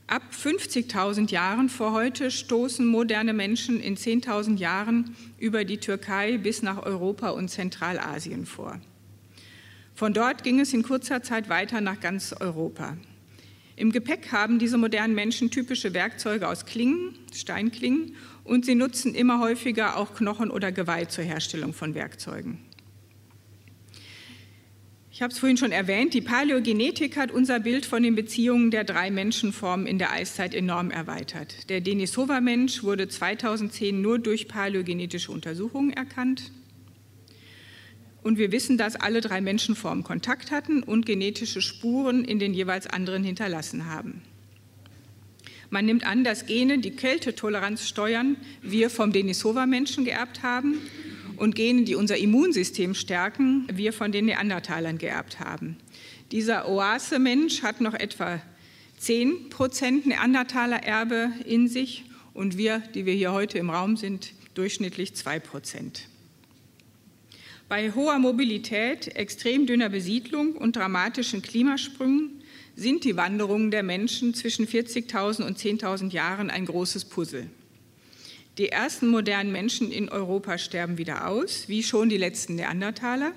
Ab 0.05 0.21
50.000 0.31 1.31
Jahren 1.31 1.67
vor 1.69 1.93
heute 1.93 2.29
stoßen 2.29 2.85
moderne 2.85 3.33
Menschen 3.33 3.79
in 3.79 3.95
10.000 3.95 4.57
Jahren 4.57 5.15
über 5.39 5.65
die 5.65 5.77
Türkei 5.77 6.37
bis 6.37 6.61
nach 6.61 6.83
Europa 6.83 7.29
und 7.29 7.49
Zentralasien 7.49 8.45
vor. 8.45 8.79
Von 9.95 10.13
dort 10.13 10.43
ging 10.43 10.59
es 10.59 10.73
in 10.73 10.83
kurzer 10.83 11.23
Zeit 11.23 11.49
weiter 11.49 11.81
nach 11.81 11.99
ganz 11.99 12.33
Europa. 12.39 12.97
Im 13.75 13.91
Gepäck 13.91 14.31
haben 14.31 14.59
diese 14.59 14.77
modernen 14.77 15.15
Menschen 15.15 15.51
typische 15.51 15.93
Werkzeuge 15.93 16.47
aus 16.47 16.65
Klingen, 16.65 17.15
Steinklingen 17.33 18.15
und 18.49 18.65
sie 18.65 18.75
nutzen 18.75 19.13
immer 19.13 19.39
häufiger 19.39 19.95
auch 19.95 20.15
Knochen 20.15 20.49
oder 20.49 20.71
Geweih 20.71 21.05
zur 21.05 21.23
Herstellung 21.23 21.73
von 21.73 21.93
Werkzeugen. 21.93 22.57
Ich 25.11 25.21
habe 25.21 25.33
es 25.33 25.39
vorhin 25.39 25.57
schon 25.57 25.71
erwähnt, 25.71 26.13
die 26.13 26.21
Paläogenetik 26.21 27.17
hat 27.17 27.29
unser 27.29 27.59
Bild 27.59 27.85
von 27.85 28.01
den 28.01 28.15
Beziehungen 28.15 28.71
der 28.71 28.85
drei 28.85 29.11
Menschenformen 29.11 29.85
in 29.85 29.99
der 29.99 30.11
Eiszeit 30.11 30.55
enorm 30.55 30.91
erweitert. 30.91 31.69
Der 31.69 31.81
Denisova-Mensch 31.81 32.83
wurde 32.83 33.07
2010 33.07 34.01
nur 34.01 34.17
durch 34.17 34.47
paläogenetische 34.47 35.31
Untersuchungen 35.31 35.91
erkannt. 35.91 36.51
Und 38.23 38.37
wir 38.37 38.51
wissen, 38.51 38.77
dass 38.77 38.95
alle 38.95 39.21
drei 39.21 39.41
Menschenformen 39.41 40.03
Kontakt 40.03 40.51
hatten 40.51 40.83
und 40.83 41.05
genetische 41.05 41.61
Spuren 41.61 42.23
in 42.23 42.39
den 42.39 42.53
jeweils 42.53 42.87
anderen 42.87 43.23
hinterlassen 43.23 43.85
haben. 43.87 44.21
Man 45.69 45.85
nimmt 45.85 46.05
an, 46.05 46.23
dass 46.23 46.45
Gene, 46.45 46.79
die 46.79 46.91
Kältetoleranz 46.91 47.87
steuern, 47.87 48.37
wir 48.61 48.89
vom 48.89 49.11
Denisova-Menschen 49.11 50.03
geerbt 50.03 50.41
haben 50.41 50.79
und 51.37 51.55
Gene, 51.55 51.83
die 51.83 51.95
unser 51.95 52.17
Immunsystem 52.17 52.95
stärken, 52.95 53.67
wir 53.71 53.93
von 53.93 54.11
den 54.11 54.25
Neandertalern 54.25 54.97
geerbt 54.97 55.39
haben. 55.39 55.77
Dieser 56.31 56.67
Oase-Mensch 56.67 57.61
hat 57.61 57.81
noch 57.81 57.93
etwa 57.93 58.41
10 58.97 59.49
Prozent 59.49 60.07
Neandertaler-Erbe 60.07 61.31
in 61.45 61.67
sich 61.67 62.03
und 62.33 62.57
wir, 62.57 62.79
die 62.93 63.05
wir 63.05 63.13
hier 63.13 63.31
heute 63.31 63.57
im 63.57 63.69
Raum 63.69 63.95
sind, 63.95 64.33
durchschnittlich 64.55 65.15
2 65.15 65.39
Prozent. 65.39 66.07
Bei 67.67 67.91
hoher 67.91 68.17
Mobilität, 68.17 69.15
extrem 69.15 69.67
dünner 69.67 69.89
Besiedlung 69.89 70.53
und 70.53 70.75
dramatischen 70.75 71.43
Klimasprüngen 71.43 72.38
sind 72.79 73.03
die 73.03 73.17
Wanderungen 73.17 73.71
der 73.71 73.83
Menschen 73.83 74.33
zwischen 74.33 74.65
40.000 74.65 75.43
und 75.43 75.57
10.000 75.57 76.11
Jahren 76.11 76.49
ein 76.49 76.65
großes 76.65 77.05
Puzzle. 77.05 77.47
Die 78.57 78.69
ersten 78.69 79.07
modernen 79.07 79.51
Menschen 79.51 79.91
in 79.91 80.09
Europa 80.09 80.57
sterben 80.57 80.97
wieder 80.97 81.27
aus, 81.27 81.67
wie 81.67 81.83
schon 81.83 82.09
die 82.09 82.17
letzten 82.17 82.55
Neandertaler, 82.55 83.33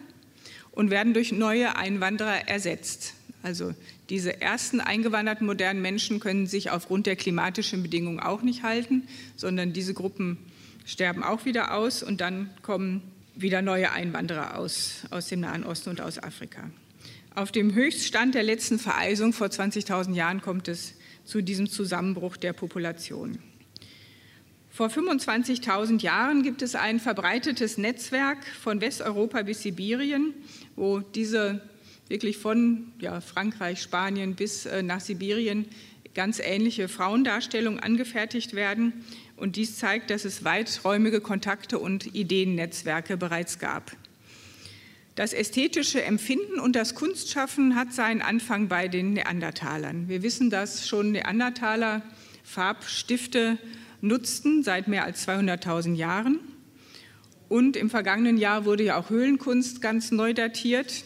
und 0.70 0.90
werden 0.90 1.12
durch 1.12 1.32
neue 1.32 1.76
Einwanderer 1.76 2.48
ersetzt. 2.48 3.14
Also 3.42 3.74
diese 4.08 4.40
ersten 4.40 4.80
eingewanderten 4.80 5.46
modernen 5.46 5.82
Menschen 5.82 6.20
können 6.20 6.46
sich 6.46 6.70
aufgrund 6.70 7.06
der 7.06 7.16
klimatischen 7.16 7.82
Bedingungen 7.82 8.20
auch 8.20 8.42
nicht 8.42 8.62
halten, 8.62 9.08
sondern 9.36 9.72
diese 9.72 9.92
Gruppen 9.92 10.38
sterben 10.86 11.24
auch 11.24 11.44
wieder 11.44 11.74
aus 11.74 12.02
und 12.02 12.20
dann 12.20 12.50
kommen 12.62 13.02
wieder 13.34 13.60
neue 13.60 13.90
Einwanderer 13.90 14.56
aus, 14.56 15.02
aus 15.10 15.26
dem 15.26 15.40
Nahen 15.40 15.64
Osten 15.64 15.90
und 15.90 16.00
aus 16.00 16.18
Afrika. 16.18 16.70
Auf 17.34 17.50
dem 17.50 17.74
Höchststand 17.74 18.34
der 18.34 18.42
letzten 18.42 18.78
Vereisung 18.78 19.32
vor 19.32 19.46
20.000 19.46 20.12
Jahren 20.12 20.42
kommt 20.42 20.68
es 20.68 20.94
zu 21.24 21.40
diesem 21.40 21.66
Zusammenbruch 21.66 22.36
der 22.36 22.52
Population. 22.52 23.38
Vor 24.68 24.88
25.000 24.88 26.02
Jahren 26.02 26.42
gibt 26.42 26.60
es 26.60 26.74
ein 26.74 27.00
verbreitetes 27.00 27.78
Netzwerk 27.78 28.44
von 28.44 28.82
Westeuropa 28.82 29.42
bis 29.42 29.62
Sibirien, 29.62 30.34
wo 30.76 31.00
diese 31.00 31.62
wirklich 32.08 32.36
von 32.36 32.92
ja, 32.98 33.22
Frankreich, 33.22 33.80
Spanien 33.80 34.34
bis 34.34 34.66
äh, 34.66 34.82
nach 34.82 35.00
Sibirien 35.00 35.66
ganz 36.14 36.38
ähnliche 36.38 36.88
Frauendarstellungen 36.88 37.80
angefertigt 37.80 38.52
werden. 38.54 38.92
Und 39.36 39.56
dies 39.56 39.78
zeigt, 39.78 40.10
dass 40.10 40.26
es 40.26 40.44
weiträumige 40.44 41.22
Kontakte 41.22 41.78
und 41.78 42.14
Ideennetzwerke 42.14 43.16
bereits 43.16 43.58
gab. 43.58 43.96
Das 45.14 45.34
ästhetische 45.34 46.02
Empfinden 46.02 46.58
und 46.58 46.74
das 46.74 46.94
Kunstschaffen 46.94 47.76
hat 47.76 47.92
seinen 47.92 48.22
Anfang 48.22 48.68
bei 48.68 48.88
den 48.88 49.12
Neandertalern. 49.12 50.08
Wir 50.08 50.22
wissen, 50.22 50.48
dass 50.48 50.88
schon 50.88 51.12
Neandertaler 51.12 52.00
Farbstifte 52.42 53.58
nutzten 54.00 54.62
seit 54.62 54.88
mehr 54.88 55.04
als 55.04 55.28
200.000 55.28 55.96
Jahren. 55.96 56.40
Und 57.50 57.76
im 57.76 57.90
vergangenen 57.90 58.38
Jahr 58.38 58.64
wurde 58.64 58.84
ja 58.84 58.98
auch 58.98 59.10
Höhlenkunst 59.10 59.82
ganz 59.82 60.12
neu 60.12 60.32
datiert. 60.32 61.04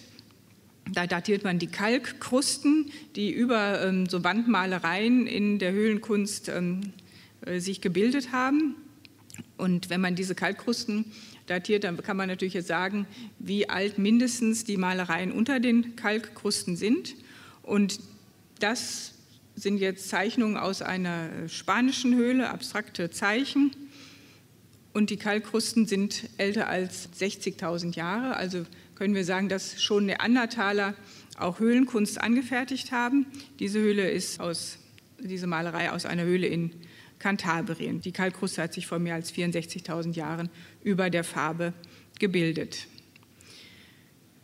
Da 0.92 1.09
datiert 1.09 1.42
man 1.42 1.59
die 1.59 1.66
Kalkkrusten, 1.66 2.92
die 3.16 3.33
über 3.33 3.83
ähm, 3.83 4.07
so 4.07 4.23
Wandmalereien 4.23 5.27
in 5.27 5.59
der 5.59 5.73
Höhlenkunst 5.73 6.49
ähm, 6.49 6.92
äh, 7.45 7.59
sich 7.59 7.81
gebildet 7.81 8.31
haben. 8.31 8.77
Und 9.57 9.90
wenn 9.90 10.01
man 10.01 10.14
diese 10.14 10.37
Kalkkrusten 10.37 11.07
datiert, 11.47 11.85
dann 11.85 12.03
kann 12.03 12.17
man 12.17 12.29
natürlich 12.29 12.55
jetzt 12.55 12.69
sagen, 12.69 13.07
wie 13.39 13.69
alt 13.69 13.99
mindestens 13.99 14.65
die 14.65 14.77
Malereien 14.77 15.33
unter 15.33 15.61
den 15.61 15.97
Kalkkrusten 15.97 16.77
sind. 16.77 17.15
Und 17.63 18.01
das 18.59 19.15
sind 19.55 19.79
jetzt 19.79 20.09
Zeichnungen 20.09 20.57
aus 20.57 20.83
einer 20.83 21.49
spanischen 21.49 22.15
Höhle, 22.15 22.51
abstrakte 22.51 23.11
Zeichen. 23.11 23.75
Und 24.93 25.11
die 25.11 25.17
Kalkkrusten 25.17 25.87
sind 25.87 26.29
älter 26.39 26.69
als 26.69 27.09
60.000 27.19 27.97
Jahre. 27.97 28.37
Also 28.37 28.65
können 28.95 29.15
wir 29.15 29.25
sagen, 29.25 29.49
dass 29.49 29.83
schon 29.83 30.07
Neandertaler 30.07 30.95
auch 31.39 31.59
Höhlenkunst 31.59 32.21
angefertigt 32.21 32.93
haben. 32.93 33.27
Diese 33.59 33.79
Höhle 33.79 34.11
ist 34.11 34.41
aus, 34.41 34.79
diese 35.19 35.47
Malerei 35.47 35.91
aus 35.91 36.07
einer 36.07 36.25
Höhle 36.25 36.47
in 36.47 36.73
Kantabrien. 37.27 38.01
Die 38.01 38.12
Kalkkruste 38.12 38.62
hat 38.62 38.73
sich 38.73 38.87
vor 38.87 39.01
mehr 39.01 39.17
als 39.17 39.35
64.000 39.35 40.15
Jahren 40.15 40.49
über 40.85 41.11
der 41.11 41.25
Farbe 41.25 41.73
gebildet. 42.21 42.87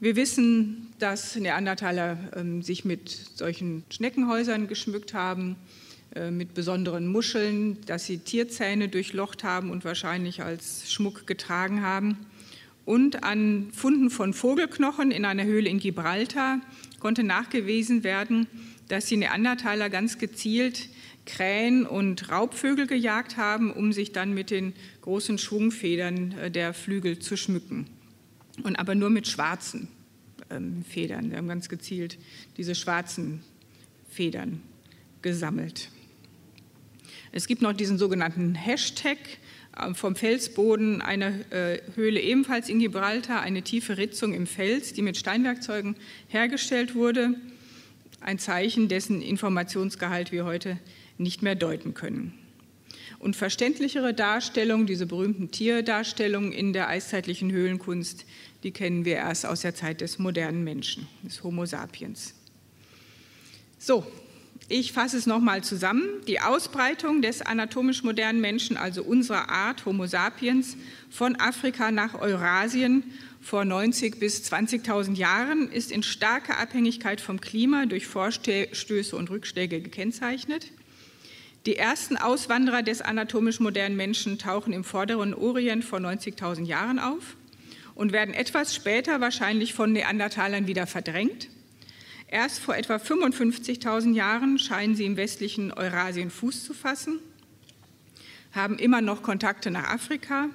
Wir 0.01 0.17
wissen, 0.17 0.89
dass 0.99 1.37
Neandertaler 1.37 2.19
äh, 2.35 2.61
sich 2.61 2.85
mit 2.85 3.09
solchen 3.37 3.85
Schneckenhäusern 3.89 4.67
geschmückt 4.67 5.15
haben, 5.15 5.55
äh, 6.17 6.33
mit 6.33 6.55
besonderen 6.55 7.07
Muscheln, 7.07 7.81
dass 7.87 8.07
sie 8.07 8.19
Tierzähne 8.19 8.89
durchlocht 8.89 9.45
haben 9.45 9.71
und 9.71 9.85
wahrscheinlich 9.85 10.43
als 10.43 10.93
Schmuck 10.93 11.29
getragen 11.29 11.83
haben. 11.83 12.17
Und 12.85 13.23
an 13.23 13.69
Funden 13.71 14.11
von 14.11 14.35
Vogelknochen 14.35 15.13
in 15.13 15.25
einer 15.25 15.45
Höhle 15.45 15.69
in 15.69 15.79
Gibraltar 15.79 16.59
konnte 16.99 17.23
nachgewiesen 17.23 18.03
werden, 18.03 18.49
dass 18.89 19.07
die 19.07 19.19
Neandertaler 19.19 19.89
ganz 19.89 20.19
gezielt 20.19 20.89
Krähen 21.25 21.87
und 21.87 22.31
Raubvögel 22.31 22.87
gejagt 22.87 23.37
haben, 23.37 23.73
um 23.73 23.93
sich 23.93 24.13
dann 24.13 24.35
mit 24.35 24.51
den 24.51 24.73
großen 25.03 25.39
Schwungfedern 25.39 26.33
äh, 26.33 26.51
der 26.51 26.75
Flügel 26.75 27.19
zu 27.19 27.37
schmücken. 27.37 27.87
Und 28.63 28.77
aber 28.77 28.95
nur 28.95 29.11
mit 29.11 29.29
schwarzen 29.29 29.89
ähm, 30.51 30.85
Federn. 30.85 31.31
Wir 31.31 31.39
haben 31.39 31.49
ganz 31.49 31.69
gezielt 31.69 32.19
diese 32.57 32.75
schwarzen 32.75 33.43
Federn 34.09 34.61
gesammelt. 35.23 35.91
Es 37.31 37.47
gibt 37.47 37.63
noch 37.63 37.73
diesen 37.73 37.97
sogenannten 37.97 38.55
Hashtag 38.55 39.19
äh, 39.77 39.95
vom 39.95 40.17
Felsboden 40.17 41.01
einer 41.01 41.33
äh, 41.51 41.81
Höhle 41.95 42.21
ebenfalls 42.21 42.69
in 42.69 42.79
Gibraltar, 42.79 43.41
eine 43.41 43.63
tiefe 43.63 43.97
Ritzung 43.97 44.35
im 44.35 44.47
Fels, 44.47 44.93
die 44.93 45.03
mit 45.03 45.17
Steinwerkzeugen 45.17 45.97
hergestellt 46.29 46.95
wurde. 46.95 47.35
Ein 48.21 48.39
Zeichen, 48.39 48.89
dessen 48.89 49.23
Informationsgehalt 49.23 50.31
wir 50.31 50.45
heute 50.45 50.79
nicht 51.23 51.43
mehr 51.43 51.55
deuten 51.55 51.95
können. 51.95 52.35
Und 53.19 53.37
verständlichere 53.37 54.15
Darstellungen, 54.15 54.87
diese 54.87 55.07
berühmten 55.07 55.51
Tierdarstellungen 55.51 56.53
in 56.53 56.73
der 56.73 56.89
eiszeitlichen 56.89 57.53
Höhlenkunst, 57.53 58.25
die 58.65 58.73
kennen 58.73 59.05
wir 59.05 59.15
erst 59.15 59.47
aus 59.47 59.61
der 59.61 59.75
Zeit 59.75 60.01
des 60.01 60.19
modernen 60.19 60.65
Menschen, 60.65 61.07
des 61.23 61.43
Homo 61.45 61.65
sapiens. 61.65 62.35
So, 63.79 64.05
ich 64.69 64.93
fasse 64.93 65.19
es 65.19 65.27
nochmal 65.27 65.63
zusammen. 65.63 66.05
Die 66.27 66.41
Ausbreitung 66.41 67.21
des 67.21 67.43
anatomisch 67.43 68.03
modernen 68.03 68.41
Menschen, 68.41 68.77
also 68.77 69.03
unserer 69.03 69.51
Art 69.51 69.85
Homo 69.87 70.07
sapiens, 70.07 70.77
von 71.11 71.37
Afrika 71.37 71.91
nach 71.91 72.15
Eurasien 72.15 73.05
vor 73.41 73.65
90 73.65 74.19
bis 74.19 74.41
20.000 74.51 75.17
Jahren 75.17 75.69
ist 75.71 75.91
in 75.91 76.03
starker 76.03 76.59
Abhängigkeit 76.59 77.21
vom 77.21 77.41
Klima 77.41 77.87
durch 77.87 78.07
Vorstöße 78.07 79.17
und 79.17 79.31
Rückschläge 79.31 79.81
gekennzeichnet. 79.81 80.69
Die 81.65 81.77
ersten 81.77 82.17
Auswanderer 82.17 82.83
des 82.83 83.03
anatomisch 83.03 83.61
modernen 83.61 83.97
Menschen 83.97 84.37
tauchen 84.37 84.73
im 84.73 84.83
vorderen 84.83 85.33
Orient 85.33 85.85
vor 85.85 86.01
90.000 86.01 86.65
Jahren 86.65 86.99
auf 86.99 87.37
und 87.95 88.11
werden 88.11 88.35
etwas 88.35 88.75
später 88.75 89.21
wahrscheinlich 89.21 89.73
von 89.73 89.93
Neandertalern 89.93 90.67
wieder 90.67 90.89
verdrängt. 90.89 91.49
Erst 92.27 92.59
vor 92.59 92.75
etwa 92.75 92.97
55.000 92.97 94.15
Jahren 94.15 94.59
scheinen 94.59 94.97
sie 94.97 95.05
im 95.05 95.17
westlichen 95.17 95.71
Eurasien 95.71 96.31
Fuß 96.31 96.65
zu 96.65 96.75
fassen, 96.75 97.21
haben 98.51 98.79
immer 98.79 99.01
noch 99.01 99.23
Kontakte 99.23 99.71
nach 99.71 99.89
Afrika. 99.89 100.49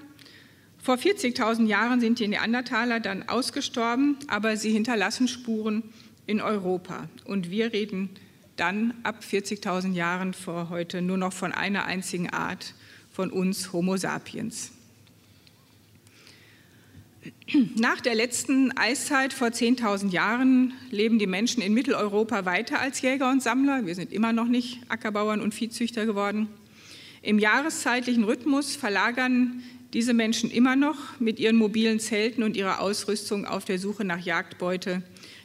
Vor 0.81 0.95
40.000 0.95 1.67
Jahren 1.67 2.01
sind 2.01 2.19
die 2.19 2.27
Neandertaler 2.27 2.99
dann 2.99 3.29
ausgestorben, 3.29 4.17
aber 4.27 4.57
sie 4.57 4.71
hinterlassen 4.71 5.29
Spuren 5.29 5.83
in 6.25 6.41
Europa. 6.41 7.07
Und 7.23 7.49
wir 7.49 7.71
reden 7.71 8.09
dann 8.57 8.93
ab 9.03 9.23
40.000 9.23 9.93
Jahren 9.93 10.33
vor 10.33 10.69
heute 10.69 11.01
nur 11.01 11.17
noch 11.17 11.33
von 11.33 11.51
einer 11.53 11.85
einzigen 11.85 12.29
Art 12.29 12.73
von 13.11 13.31
uns 13.31 13.71
Homo 13.71 13.97
sapiens. 13.97 14.71
Nach 17.75 18.01
der 18.01 18.15
letzten 18.15 18.77
Eiszeit 18.77 19.33
vor 19.33 19.49
10.000 19.49 20.09
Jahren 20.09 20.73
leben 20.91 21.19
die 21.19 21.27
Menschen 21.27 21.61
in 21.61 21.73
Mitteleuropa 21.73 22.45
weiter 22.45 22.79
als 22.79 23.01
Jäger 23.01 23.29
und 23.31 23.41
Sammler. 23.41 23.85
Wir 23.85 23.95
sind 23.95 24.11
immer 24.11 24.33
noch 24.33 24.47
nicht 24.47 24.79
Ackerbauern 24.89 25.41
und 25.41 25.53
Viehzüchter 25.53 26.05
geworden. 26.05 26.47
Im 27.21 27.39
jahreszeitlichen 27.39 28.23
Rhythmus 28.23 28.75
verlagern 28.75 29.63
diese 29.93 30.13
Menschen 30.13 30.51
immer 30.51 30.75
noch 30.75 31.19
mit 31.19 31.39
ihren 31.39 31.55
mobilen 31.55 31.99
Zelten 31.99 32.43
und 32.43 32.57
ihrer 32.57 32.81
Ausrüstung 32.81 33.45
auf 33.45 33.65
der 33.65 33.79
Suche 33.79 34.03
nach 34.03 34.19
Jagdbeute 34.19 35.01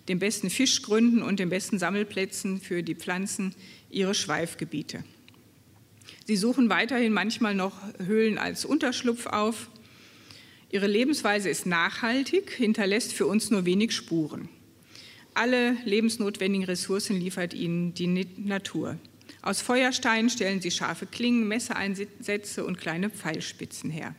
den 0.08 0.18
besten 0.18 0.50
Fischgründen 0.50 1.22
und 1.22 1.38
den 1.38 1.48
besten 1.48 1.78
Sammelplätzen 1.78 2.60
für 2.60 2.82
die 2.82 2.94
Pflanzen 2.94 3.54
ihre 3.90 4.14
Schweifgebiete. 4.14 5.04
Sie 6.26 6.36
suchen 6.36 6.68
weiterhin 6.68 7.12
manchmal 7.12 7.54
noch 7.54 7.76
Höhlen 7.98 8.38
als 8.38 8.64
Unterschlupf 8.64 9.26
auf. 9.26 9.68
Ihre 10.70 10.86
Lebensweise 10.86 11.48
ist 11.48 11.66
nachhaltig, 11.66 12.50
hinterlässt 12.50 13.12
für 13.12 13.26
uns 13.26 13.50
nur 13.50 13.64
wenig 13.64 13.92
Spuren. 13.92 14.48
Alle 15.34 15.76
lebensnotwendigen 15.84 16.64
Ressourcen 16.64 17.18
liefert 17.18 17.54
ihnen 17.54 17.94
die 17.94 18.26
Natur. 18.36 18.98
Aus 19.40 19.60
Feuersteinen 19.60 20.30
stellen 20.30 20.60
sie 20.60 20.70
scharfe 20.70 21.06
Klingen, 21.06 21.48
Messereinsätze 21.48 22.64
und 22.64 22.78
kleine 22.78 23.10
Pfeilspitzen 23.10 23.90
her. 23.90 24.14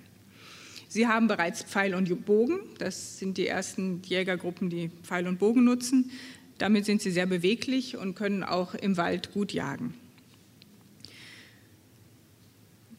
Sie 0.93 1.07
haben 1.07 1.27
bereits 1.27 1.63
Pfeil 1.63 1.95
und 1.95 2.23
Bogen. 2.23 2.59
Das 2.77 3.17
sind 3.17 3.39
die 3.39 3.47
ersten 3.47 4.03
Jägergruppen, 4.03 4.69
die 4.69 4.91
Pfeil 5.01 5.25
und 5.25 5.39
Bogen 5.39 5.63
nutzen. 5.63 6.11
Damit 6.59 6.85
sind 6.85 7.01
sie 7.01 7.09
sehr 7.09 7.25
beweglich 7.25 7.97
und 7.97 8.13
können 8.13 8.43
auch 8.43 8.75
im 8.75 8.95
Wald 8.95 9.33
gut 9.33 9.53
jagen. 9.53 9.95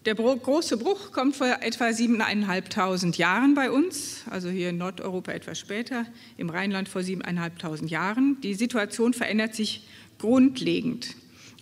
Der 0.07 0.17
große 0.17 0.77
Bruch 0.77 1.13
kommt 1.13 1.37
vor 1.37 1.47
etwa 1.61 1.85
7.500 1.85 3.17
Jahren 3.17 3.55
bei 3.55 3.71
uns, 3.71 4.25
also 4.29 4.49
hier 4.49 4.71
in 4.71 4.79
Nordeuropa 4.79 5.31
etwas 5.31 5.61
später, 5.61 6.05
im 6.37 6.51
Rheinland 6.51 6.89
vor 6.89 7.03
7.500 7.03 7.87
Jahren. 7.87 8.39
Die 8.43 8.55
Situation 8.55 9.15
verändert 9.15 9.55
sich 9.55 9.87
grundlegend. 10.19 11.15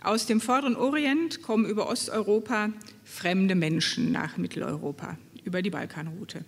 Aus 0.02 0.24
dem 0.24 0.40
vorderen 0.40 0.76
Orient 0.76 1.42
kommen 1.42 1.66
über 1.66 1.90
Osteuropa 1.90 2.70
fremde 3.04 3.54
Menschen 3.54 4.12
nach 4.12 4.38
Mitteleuropa, 4.38 5.18
über 5.44 5.62
die 5.62 5.70
Balkanroute. 5.70 6.44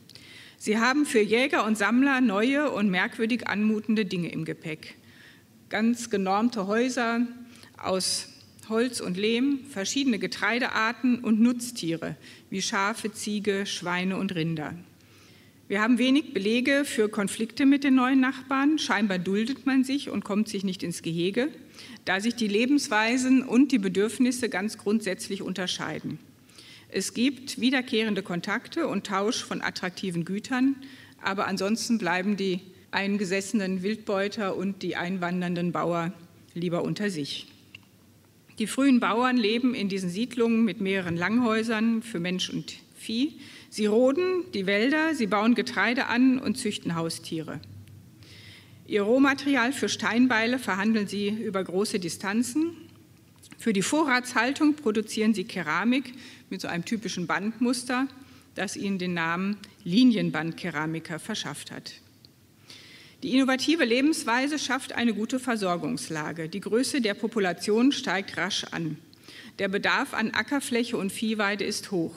Sie 0.58 0.78
haben 0.78 1.04
für 1.04 1.20
Jäger 1.20 1.64
und 1.66 1.76
Sammler 1.76 2.20
neue 2.20 2.70
und 2.70 2.90
merkwürdig 2.90 3.48
anmutende 3.48 4.04
Dinge 4.04 4.30
im 4.30 4.44
Gepäck. 4.44 4.94
Ganz 5.68 6.10
genormte 6.10 6.66
Häuser 6.66 7.26
aus 7.76 8.28
Holz 8.68 9.00
und 9.00 9.16
Lehm, 9.16 9.60
verschiedene 9.68 10.18
Getreidearten 10.18 11.18
und 11.18 11.40
Nutztiere 11.40 12.16
wie 12.50 12.62
Schafe, 12.62 13.12
Ziege, 13.12 13.66
Schweine 13.66 14.16
und 14.16 14.34
Rinder. 14.34 14.74
Wir 15.66 15.80
haben 15.80 15.98
wenig 15.98 16.34
Belege 16.34 16.84
für 16.84 17.08
Konflikte 17.08 17.64
mit 17.64 17.84
den 17.84 17.94
neuen 17.94 18.20
Nachbarn. 18.20 18.78
Scheinbar 18.78 19.18
duldet 19.18 19.64
man 19.64 19.82
sich 19.82 20.10
und 20.10 20.22
kommt 20.22 20.48
sich 20.48 20.62
nicht 20.62 20.82
ins 20.82 21.00
Gehege, 21.00 21.48
da 22.04 22.20
sich 22.20 22.34
die 22.34 22.48
Lebensweisen 22.48 23.42
und 23.42 23.72
die 23.72 23.78
Bedürfnisse 23.78 24.50
ganz 24.50 24.76
grundsätzlich 24.76 25.40
unterscheiden. 25.40 26.18
Es 26.96 27.12
gibt 27.12 27.60
wiederkehrende 27.60 28.22
Kontakte 28.22 28.86
und 28.86 29.04
Tausch 29.04 29.42
von 29.42 29.62
attraktiven 29.62 30.24
Gütern, 30.24 30.76
aber 31.20 31.48
ansonsten 31.48 31.98
bleiben 31.98 32.36
die 32.36 32.60
eingesessenen 32.92 33.82
Wildbeuter 33.82 34.56
und 34.56 34.84
die 34.84 34.94
einwandernden 34.94 35.72
Bauer 35.72 36.12
lieber 36.54 36.84
unter 36.84 37.10
sich. 37.10 37.48
Die 38.60 38.68
frühen 38.68 39.00
Bauern 39.00 39.36
leben 39.36 39.74
in 39.74 39.88
diesen 39.88 40.08
Siedlungen 40.08 40.64
mit 40.64 40.80
mehreren 40.80 41.16
Langhäusern 41.16 42.00
für 42.00 42.20
Mensch 42.20 42.48
und 42.48 42.76
Vieh. 42.94 43.40
Sie 43.70 43.86
roden 43.86 44.44
die 44.54 44.66
Wälder, 44.66 45.16
sie 45.16 45.26
bauen 45.26 45.56
Getreide 45.56 46.06
an 46.06 46.38
und 46.38 46.58
züchten 46.58 46.94
Haustiere. 46.94 47.58
Ihr 48.86 49.02
Rohmaterial 49.02 49.72
für 49.72 49.88
Steinbeile 49.88 50.60
verhandeln 50.60 51.08
sie 51.08 51.26
über 51.28 51.64
große 51.64 51.98
Distanzen. 51.98 52.76
Für 53.58 53.72
die 53.72 53.82
Vorratshaltung 53.82 54.74
produzieren 54.74 55.34
sie 55.34 55.44
Keramik 55.44 56.12
mit 56.54 56.60
so 56.60 56.68
einem 56.68 56.84
typischen 56.84 57.26
Bandmuster, 57.26 58.06
das 58.54 58.76
ihnen 58.76 59.00
den 59.00 59.12
Namen 59.12 59.56
Linienbandkeramiker 59.82 61.18
verschafft 61.18 61.72
hat. 61.72 61.94
Die 63.24 63.34
innovative 63.34 63.84
Lebensweise 63.84 64.60
schafft 64.60 64.92
eine 64.92 65.14
gute 65.14 65.40
Versorgungslage. 65.40 66.48
Die 66.48 66.60
Größe 66.60 67.00
der 67.00 67.14
Population 67.14 67.90
steigt 67.90 68.36
rasch 68.36 68.62
an. 68.70 68.98
Der 69.58 69.66
Bedarf 69.66 70.14
an 70.14 70.30
Ackerfläche 70.30 70.96
und 70.96 71.10
Viehweide 71.10 71.64
ist 71.64 71.90
hoch. 71.90 72.14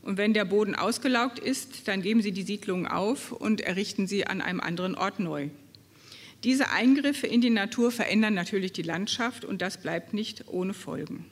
Und 0.00 0.16
wenn 0.16 0.32
der 0.32 0.46
Boden 0.46 0.74
ausgelaugt 0.74 1.38
ist, 1.38 1.86
dann 1.86 2.00
geben 2.00 2.22
sie 2.22 2.32
die 2.32 2.44
Siedlungen 2.44 2.86
auf 2.86 3.32
und 3.32 3.60
errichten 3.60 4.06
sie 4.06 4.26
an 4.26 4.40
einem 4.40 4.60
anderen 4.60 4.94
Ort 4.94 5.20
neu. 5.20 5.50
Diese 6.42 6.70
Eingriffe 6.70 7.26
in 7.26 7.42
die 7.42 7.50
Natur 7.50 7.90
verändern 7.90 8.32
natürlich 8.32 8.72
die 8.72 8.80
Landschaft 8.80 9.44
und 9.44 9.60
das 9.60 9.76
bleibt 9.76 10.14
nicht 10.14 10.48
ohne 10.48 10.72
Folgen. 10.72 11.26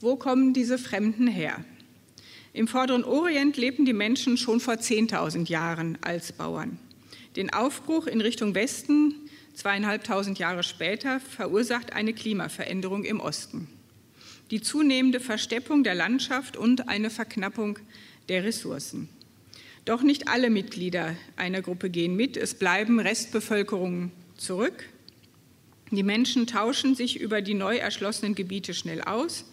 Wo 0.00 0.16
kommen 0.16 0.52
diese 0.52 0.78
Fremden 0.78 1.26
her? 1.26 1.64
Im 2.52 2.68
vorderen 2.68 3.04
Orient 3.04 3.56
lebten 3.56 3.84
die 3.84 3.92
Menschen 3.92 4.36
schon 4.36 4.60
vor 4.60 4.74
10.000 4.74 5.48
Jahren 5.48 5.98
als 6.02 6.32
Bauern. 6.32 6.78
Den 7.36 7.52
Aufbruch 7.52 8.06
in 8.06 8.20
Richtung 8.20 8.54
Westen, 8.54 9.14
zweieinhalbtausend 9.54 10.38
Jahre 10.38 10.62
später, 10.62 11.18
verursacht 11.18 11.92
eine 11.94 12.12
Klimaveränderung 12.12 13.04
im 13.04 13.18
Osten. 13.18 13.66
Die 14.52 14.60
zunehmende 14.60 15.18
Versteppung 15.18 15.82
der 15.82 15.96
Landschaft 15.96 16.56
und 16.56 16.88
eine 16.88 17.10
Verknappung 17.10 17.78
der 18.28 18.44
Ressourcen. 18.44 19.08
Doch 19.84 20.02
nicht 20.02 20.28
alle 20.28 20.48
Mitglieder 20.48 21.16
einer 21.36 21.60
Gruppe 21.60 21.90
gehen 21.90 22.14
mit, 22.14 22.36
es 22.36 22.54
bleiben 22.54 23.00
Restbevölkerungen 23.00 24.12
zurück. 24.36 24.84
Die 25.90 26.02
Menschen 26.02 26.46
tauschen 26.46 26.94
sich 26.94 27.20
über 27.20 27.42
die 27.42 27.54
neu 27.54 27.76
erschlossenen 27.76 28.34
Gebiete 28.34 28.74
schnell 28.74 29.02
aus 29.02 29.44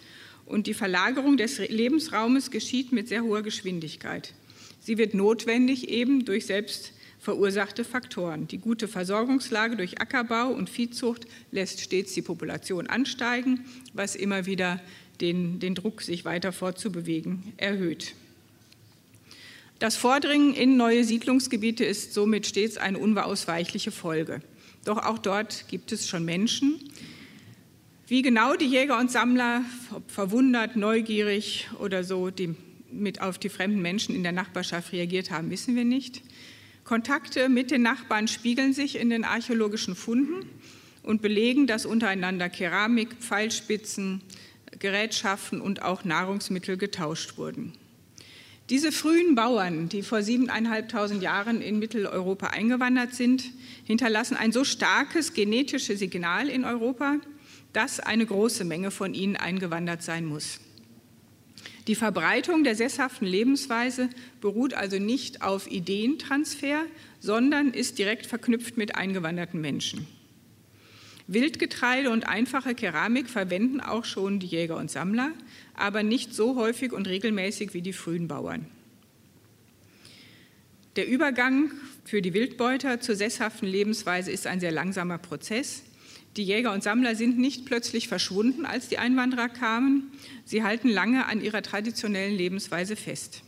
und 0.52 0.68
die 0.68 0.74
Verlagerung 0.74 1.38
des 1.38 1.58
Lebensraumes 1.58 2.52
geschieht 2.52 2.92
mit 2.92 3.08
sehr 3.08 3.24
hoher 3.24 3.42
Geschwindigkeit. 3.42 4.34
Sie 4.82 4.98
wird 4.98 5.14
notwendig 5.14 5.88
eben 5.90 6.26
durch 6.26 6.46
selbst 6.46 6.92
verursachte 7.20 7.86
Faktoren. 7.86 8.48
Die 8.48 8.58
gute 8.58 8.88
Versorgungslage 8.88 9.78
durch 9.78 10.02
Ackerbau 10.02 10.50
und 10.50 10.70
Viehzucht 10.70 11.26
lässt 11.52 11.80
stets 11.80 12.14
die 12.14 12.22
Population 12.22 12.88
ansteigen, 12.88 13.64
was 13.94 14.16
immer 14.16 14.46
wieder 14.46 14.82
den, 15.22 15.60
den 15.60 15.76
Druck, 15.76 16.02
sich 16.02 16.26
weiter 16.26 16.52
fortzubewegen, 16.52 17.54
erhöht. 17.58 18.16
Das 19.80 19.96
Vordringen 19.96 20.54
in 20.54 20.78
neue 20.78 21.04
Siedlungsgebiete 21.04 21.86
ist 21.86 22.14
somit 22.14 22.46
stets 22.46 22.78
eine 22.78 22.98
unausweichliche 22.98 23.92
Folge. 23.92 24.42
Doch 24.84 24.98
auch 24.98 25.20
dort 25.20 25.68
gibt 25.70 25.92
es 25.92 26.08
schon 26.08 26.26
Menschen. 26.26 26.80
Wie 28.12 28.24
genau 28.24 28.58
die 28.58 28.66
Jäger 28.66 29.00
und 29.00 29.10
Sammler, 29.10 29.64
ob 29.96 30.12
verwundert, 30.12 30.76
neugierig 30.76 31.70
oder 31.80 32.04
so, 32.04 32.30
die 32.30 32.56
mit 32.92 33.22
auf 33.22 33.38
die 33.38 33.48
fremden 33.48 33.82
Menschen 33.82 34.14
in 34.14 34.22
der 34.22 34.34
Nachbarschaft 34.34 34.92
reagiert 34.92 35.32
haben, 35.32 35.50
wissen 35.50 35.78
wir 35.78 35.86
nicht. 35.86 36.22
Kontakte 36.84 37.48
mit 37.48 37.72
den 37.72 37.84
Nachbarn 37.84 38.28
spiegeln 38.28 38.74
sich 38.74 38.98
in 39.00 39.10
den 39.10 39.24
archäologischen 39.24 39.96
Funden 39.96 40.46
und 41.04 41.22
belegen, 41.22 41.68
dass 41.68 41.86
untereinander 41.86 42.50
Keramik, 42.50 43.14
Pfeilspitzen, 43.22 44.20
Gerätschaften 44.78 45.62
und 45.62 45.82
auch 45.82 46.04
Nahrungsmittel 46.04 46.76
getauscht 46.76 47.38
wurden. 47.38 47.72
Diese 48.70 48.92
frühen 48.92 49.36
Bauern, 49.36 49.88
die 49.88 50.04
vor 50.04 50.22
siebeneinhalbtausend 50.22 51.24
Jahren 51.24 51.62
in 51.62 51.80
Mitteleuropa 51.80 52.48
eingewandert 52.48 53.16
sind, 53.16 53.46
hinterlassen 53.86 54.36
ein 54.36 54.52
so 54.52 54.66
starkes 54.66 55.34
genetisches 55.34 56.00
Signal 56.00 56.50
in 56.50 56.66
Europa, 56.66 57.22
dass 57.74 58.00
eine 58.00 58.26
große 58.26 58.64
Menge 58.66 58.92
von 58.92 59.14
ihnen 59.14 59.36
eingewandert 59.36 60.04
sein 60.04 60.26
muss. 60.26 60.60
Die 61.88 61.96
Verbreitung 61.96 62.64
der 62.64 62.76
sesshaften 62.76 63.28
Lebensweise 63.28 64.10
beruht 64.40 64.74
also 64.74 65.00
nicht 65.00 65.42
auf 65.42 65.70
Ideentransfer, 65.70 66.84
sondern 67.20 67.74
ist 67.74 67.98
direkt 67.98 68.28
verknüpft 68.28 68.78
mit 68.78 68.96
eingewanderten 68.96 69.60
Menschen. 69.60 70.08
Wildgetreide 71.28 72.10
und 72.10 72.28
einfache 72.28 72.76
Keramik 72.76 73.30
verwenden 73.30 73.80
auch 73.80 74.06
schon 74.06 74.40
die 74.40 74.48
Jäger 74.48 74.78
und 74.78 74.92
Sammler, 74.92 75.32
aber 75.74 76.04
nicht 76.04 76.34
so 76.34 76.56
häufig 76.56 76.92
und 76.92 77.08
regelmäßig 77.08 77.74
wie 77.74 77.82
die 77.82 77.94
frühen 77.94 78.28
Bauern. 78.28 78.66
Der 80.98 81.08
Übergang 81.08 81.72
für 82.04 82.22
die 82.22 82.34
Wildbeuter 82.34 83.00
zur 83.00 83.16
sesshaften 83.16 83.68
Lebensweise 83.68 84.30
ist 84.30 84.46
ein 84.46 84.60
sehr 84.60 84.72
langsamer 84.72 85.18
Prozess. 85.18 85.84
Die 86.38 86.44
Jäger 86.44 86.72
und 86.72 86.82
Sammler 86.82 87.16
sind 87.16 87.38
nicht 87.38 87.66
plötzlich 87.66 88.08
verschwunden, 88.08 88.66
als 88.66 88.88
die 88.88 88.98
Einwanderer 88.98 89.50
kamen. 89.50 90.12
Sie 90.46 90.64
halten 90.64 90.88
lange 90.88 91.26
an 91.26 91.42
ihrer 91.42 91.62
traditionellen 91.62 92.36
Lebensweise 92.36 92.96
fest. 92.96 93.44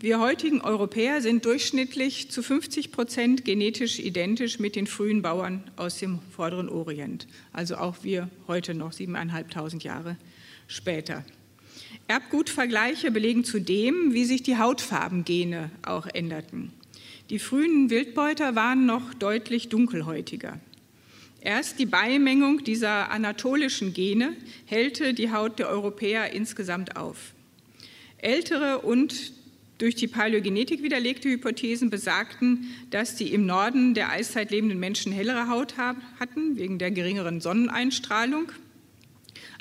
Wir 0.00 0.18
heutigen 0.18 0.60
Europäer 0.60 1.22
sind 1.22 1.46
durchschnittlich 1.46 2.30
zu 2.30 2.42
50 2.42 2.92
Prozent 2.92 3.44
genetisch 3.44 4.00
identisch 4.00 4.58
mit 4.58 4.76
den 4.76 4.86
frühen 4.86 5.22
Bauern 5.22 5.62
aus 5.76 5.98
dem 5.98 6.18
vorderen 6.34 6.68
Orient. 6.68 7.26
Also 7.52 7.76
auch 7.76 8.02
wir 8.02 8.28
heute 8.48 8.74
noch 8.74 8.92
siebeneinhalbtausend 8.92 9.84
Jahre 9.84 10.16
später. 10.66 11.24
Erbgutvergleiche 12.08 13.10
belegen 13.10 13.44
zudem, 13.44 14.12
wie 14.12 14.24
sich 14.24 14.42
die 14.42 14.58
Hautfarbengene 14.58 15.70
auch 15.82 16.06
änderten. 16.06 16.72
Die 17.30 17.38
frühen 17.38 17.88
Wildbeuter 17.88 18.56
waren 18.56 18.84
noch 18.84 19.14
deutlich 19.14 19.68
dunkelhäutiger. 19.68 20.60
Erst 21.44 21.80
die 21.80 21.86
Beimengung 21.86 22.62
dieser 22.62 23.10
anatolischen 23.10 23.92
Gene 23.92 24.36
hellte 24.64 25.12
die 25.12 25.32
Haut 25.32 25.58
der 25.58 25.68
Europäer 25.68 26.32
insgesamt 26.32 26.96
auf. 26.96 27.34
Ältere 28.18 28.78
und 28.78 29.32
durch 29.78 29.96
die 29.96 30.06
Paläogenetik 30.06 30.84
widerlegte 30.84 31.28
Hypothesen 31.28 31.90
besagten, 31.90 32.68
dass 32.90 33.16
die 33.16 33.34
im 33.34 33.46
Norden 33.46 33.94
der 33.94 34.10
Eiszeit 34.10 34.52
lebenden 34.52 34.78
Menschen 34.78 35.10
hellere 35.10 35.48
Haut 35.48 35.76
hatten, 35.76 36.56
wegen 36.56 36.78
der 36.78 36.92
geringeren 36.92 37.40
Sonneneinstrahlung. 37.40 38.52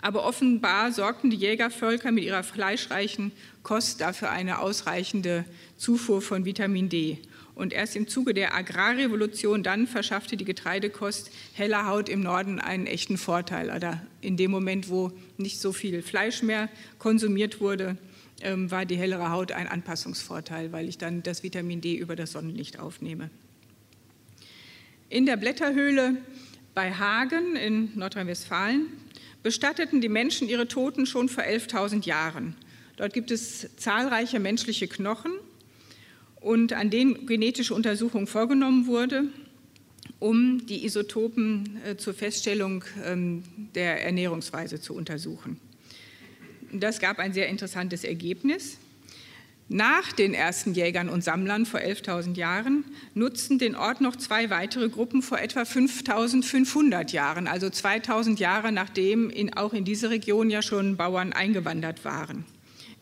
Aber 0.04 0.24
offenbar 0.24 0.92
sorgten 0.92 1.32
die 1.32 1.38
Jägervölker 1.38 2.12
mit 2.12 2.24
ihrer 2.24 2.44
fleischreichen 2.44 3.32
Kost 3.64 4.02
dafür 4.02 4.30
eine 4.30 4.60
ausreichende 4.60 5.46
Zufuhr 5.78 6.22
von 6.22 6.46
Vitamin 6.46 6.90
D. 6.90 7.18
Und 7.56 7.74
erst 7.74 7.96
im 7.96 8.08
Zuge 8.08 8.34
der 8.34 8.56
Agrarrevolution 8.56 9.64
dann 9.64 9.88
verschaffte 9.88 10.38
die 10.38 10.46
Getreidekost 10.46 11.32
heller 11.54 11.86
Haut 11.88 12.10
im 12.10 12.22
Norden 12.22 12.60
einen 12.60 12.88
echten 12.88 13.18
Vorteil. 13.18 13.70
Oder 13.70 14.06
in 14.22 14.38
dem 14.38 14.52
Moment, 14.52 14.90
wo 14.90 15.12
nicht 15.38 15.60
so 15.60 15.74
viel 15.74 16.02
Fleisch 16.02 16.44
mehr 16.44 16.70
konsumiert 16.98 17.60
wurde, 17.60 17.98
ähm, 18.42 18.72
war 18.72 18.86
die 18.86 18.96
hellere 18.96 19.32
Haut 19.32 19.52
ein 19.52 19.68
Anpassungsvorteil, 19.68 20.72
weil 20.72 20.88
ich 20.90 20.98
dann 20.98 21.24
das 21.24 21.44
Vitamin 21.44 21.82
D 21.82 21.96
über 21.96 22.16
das 22.16 22.32
Sonnenlicht 22.32 22.80
aufnehme. 22.80 23.30
In 25.10 25.26
der 25.26 25.38
Blätterhöhle 25.38 26.18
bei 26.74 26.94
Hagen 26.94 27.58
in 27.58 27.92
Nordrhein-Westfalen 27.96 28.88
bestatteten 29.44 30.00
die 30.00 30.10
Menschen 30.10 30.48
ihre 30.48 30.68
Toten 30.68 31.06
schon 31.06 31.28
vor 31.28 31.44
11.000 31.44 32.06
Jahren. 32.06 32.56
Dort 32.96 33.14
gibt 33.14 33.30
es 33.32 33.76
zahlreiche 33.76 34.40
menschliche 34.40 34.88
Knochen 34.88 35.32
und 36.42 36.74
an 36.74 36.90
denen 36.90 37.26
genetische 37.28 37.74
Untersuchung 37.74 38.28
vorgenommen 38.28 38.88
wurde, 38.88 39.26
um 40.20 40.66
die 40.66 40.84
Isotopen 40.86 41.80
äh, 41.86 41.96
zur 41.96 42.14
Feststellung 42.14 42.84
ähm, 43.06 43.44
der 43.76 44.04
Ernährungsweise 44.04 44.82
zu 44.82 44.94
untersuchen. 44.94 45.60
Das 46.74 47.00
gab 47.00 47.20
ein 47.20 47.34
sehr 47.34 47.48
interessantes 47.48 48.04
Ergebnis. 48.04 48.78
Nach 49.74 50.12
den 50.12 50.34
ersten 50.34 50.74
Jägern 50.74 51.08
und 51.08 51.24
Sammlern 51.24 51.66
vor 51.66 51.80
11.000 51.80 52.36
Jahren 52.36 52.84
nutzten 53.14 53.58
den 53.58 53.76
Ort 53.76 54.02
noch 54.02 54.18
zwei 54.18 54.50
weitere 54.50 54.90
Gruppen 54.90 55.22
vor 55.22 55.40
etwa 55.40 55.62
5.500 55.62 57.12
Jahren, 57.14 57.48
also 57.48 57.68
2.000 57.68 58.38
Jahre 58.38 58.74
nachdem 58.74 59.30
in, 59.30 59.54
auch 59.54 59.74
in 59.74 59.86
diese 59.86 60.10
Region 60.10 60.50
ja 60.50 60.62
schon 60.62 60.98
Bauern 60.98 61.32
eingewandert 61.32 62.04
waren. 62.04 62.44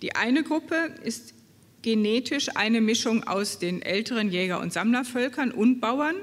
Die 0.04 0.16
eine 0.16 0.44
Gruppe 0.44 0.76
ist 1.04 1.34
genetisch 1.82 2.50
eine 2.56 2.82
Mischung 2.82 3.24
aus 3.26 3.60
den 3.60 3.82
älteren 3.82 4.32
Jäger- 4.32 4.60
und 4.60 4.74
Sammlervölkern 4.74 5.52
und 5.52 5.80
Bauern 5.80 6.16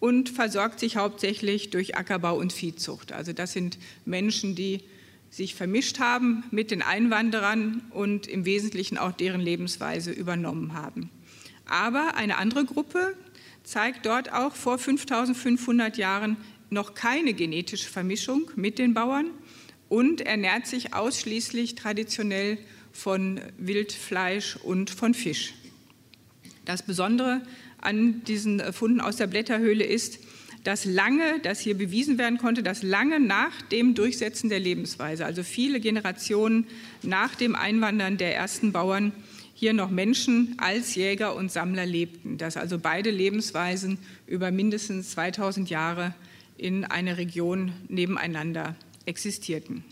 und 0.00 0.28
versorgt 0.28 0.80
sich 0.80 0.96
hauptsächlich 0.96 1.70
durch 1.70 1.96
Ackerbau 1.96 2.36
und 2.38 2.52
Viehzucht. 2.52 3.12
Also 3.12 3.32
das 3.32 3.52
sind 3.52 3.78
Menschen, 4.04 4.54
die 4.54 4.80
sich 5.30 5.54
vermischt 5.54 5.98
haben 5.98 6.44
mit 6.50 6.70
den 6.70 6.82
Einwanderern 6.82 7.82
und 7.90 8.26
im 8.26 8.44
Wesentlichen 8.44 8.96
auch 8.96 9.12
deren 9.12 9.40
Lebensweise 9.40 10.10
übernommen 10.10 10.74
haben. 10.74 11.10
Aber 11.66 12.16
eine 12.16 12.38
andere 12.38 12.64
Gruppe 12.64 13.14
zeigt 13.62 14.06
dort 14.06 14.32
auch 14.32 14.54
vor 14.54 14.78
5500 14.78 15.98
Jahren 15.98 16.38
noch 16.70 16.94
keine 16.94 17.34
genetische 17.34 17.88
Vermischung 17.88 18.50
mit 18.56 18.78
den 18.78 18.94
Bauern 18.94 19.30
und 19.88 20.22
ernährt 20.22 20.66
sich 20.66 20.94
ausschließlich 20.94 21.74
traditionell 21.74 22.58
von 22.98 23.40
Wildfleisch 23.58 24.56
und 24.56 24.90
von 24.90 25.14
Fisch. 25.14 25.54
Das 26.64 26.82
Besondere 26.82 27.42
an 27.80 28.24
diesen 28.24 28.60
Funden 28.72 29.00
aus 29.00 29.16
der 29.16 29.28
Blätterhöhle 29.28 29.84
ist, 29.84 30.18
dass 30.64 30.84
lange, 30.84 31.38
dass 31.40 31.60
hier 31.60 31.78
bewiesen 31.78 32.18
werden 32.18 32.38
konnte, 32.38 32.64
dass 32.64 32.82
lange 32.82 33.20
nach 33.20 33.62
dem 33.70 33.94
Durchsetzen 33.94 34.50
der 34.50 34.58
Lebensweise, 34.58 35.24
also 35.24 35.44
viele 35.44 35.78
Generationen 35.78 36.66
nach 37.02 37.36
dem 37.36 37.54
Einwandern 37.54 38.16
der 38.18 38.34
ersten 38.34 38.72
Bauern, 38.72 39.12
hier 39.54 39.72
noch 39.72 39.90
Menschen 39.90 40.56
als 40.58 40.96
Jäger 40.96 41.36
und 41.36 41.52
Sammler 41.52 41.86
lebten, 41.86 42.36
dass 42.36 42.56
also 42.56 42.78
beide 42.78 43.10
Lebensweisen 43.10 43.98
über 44.26 44.50
mindestens 44.50 45.10
2000 45.10 45.70
Jahre 45.70 46.14
in 46.56 46.84
einer 46.84 47.16
Region 47.16 47.72
nebeneinander 47.88 48.74
existierten. 49.06 49.84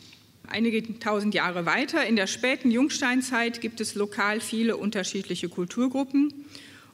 Einige 0.49 0.99
tausend 0.99 1.35
Jahre 1.35 1.67
weiter, 1.67 2.07
in 2.07 2.17
der 2.17 2.27
späten 2.27 2.71
Jungsteinzeit, 2.71 3.61
gibt 3.61 3.81
es 3.81 3.95
lokal 3.95 4.41
viele 4.41 4.77
unterschiedliche 4.77 5.49
Kulturgruppen 5.49 6.33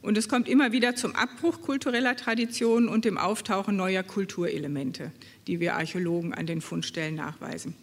und 0.00 0.18
es 0.18 0.28
kommt 0.28 0.48
immer 0.48 0.72
wieder 0.72 0.96
zum 0.96 1.14
Abbruch 1.14 1.60
kultureller 1.60 2.16
Traditionen 2.16 2.88
und 2.88 3.04
dem 3.04 3.18
Auftauchen 3.18 3.76
neuer 3.76 4.02
Kulturelemente, 4.02 5.12
die 5.46 5.60
wir 5.60 5.76
Archäologen 5.76 6.34
an 6.34 6.46
den 6.46 6.60
Fundstellen 6.60 7.14
nachweisen. 7.14 7.74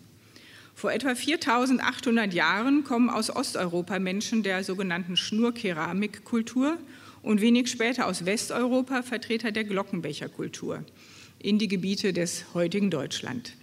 Vor 0.75 0.91
etwa 0.91 1.13
4800 1.13 2.33
Jahren 2.33 2.83
kommen 2.83 3.09
aus 3.09 3.29
Osteuropa 3.29 3.99
Menschen 3.99 4.43
der 4.43 4.63
sogenannten 4.63 5.17
Schnurkeramikkultur 5.17 6.77
und 7.21 7.41
wenig 7.41 7.69
später 7.69 8.07
aus 8.07 8.25
Westeuropa 8.25 9.03
Vertreter 9.03 9.51
der 9.51 9.65
Glockenbecherkultur 9.65 10.83
in 11.37 11.59
die 11.59 11.67
Gebiete 11.67 12.11
des 12.13 12.45
heutigen 12.53 12.89
Deutschland. 12.89 13.53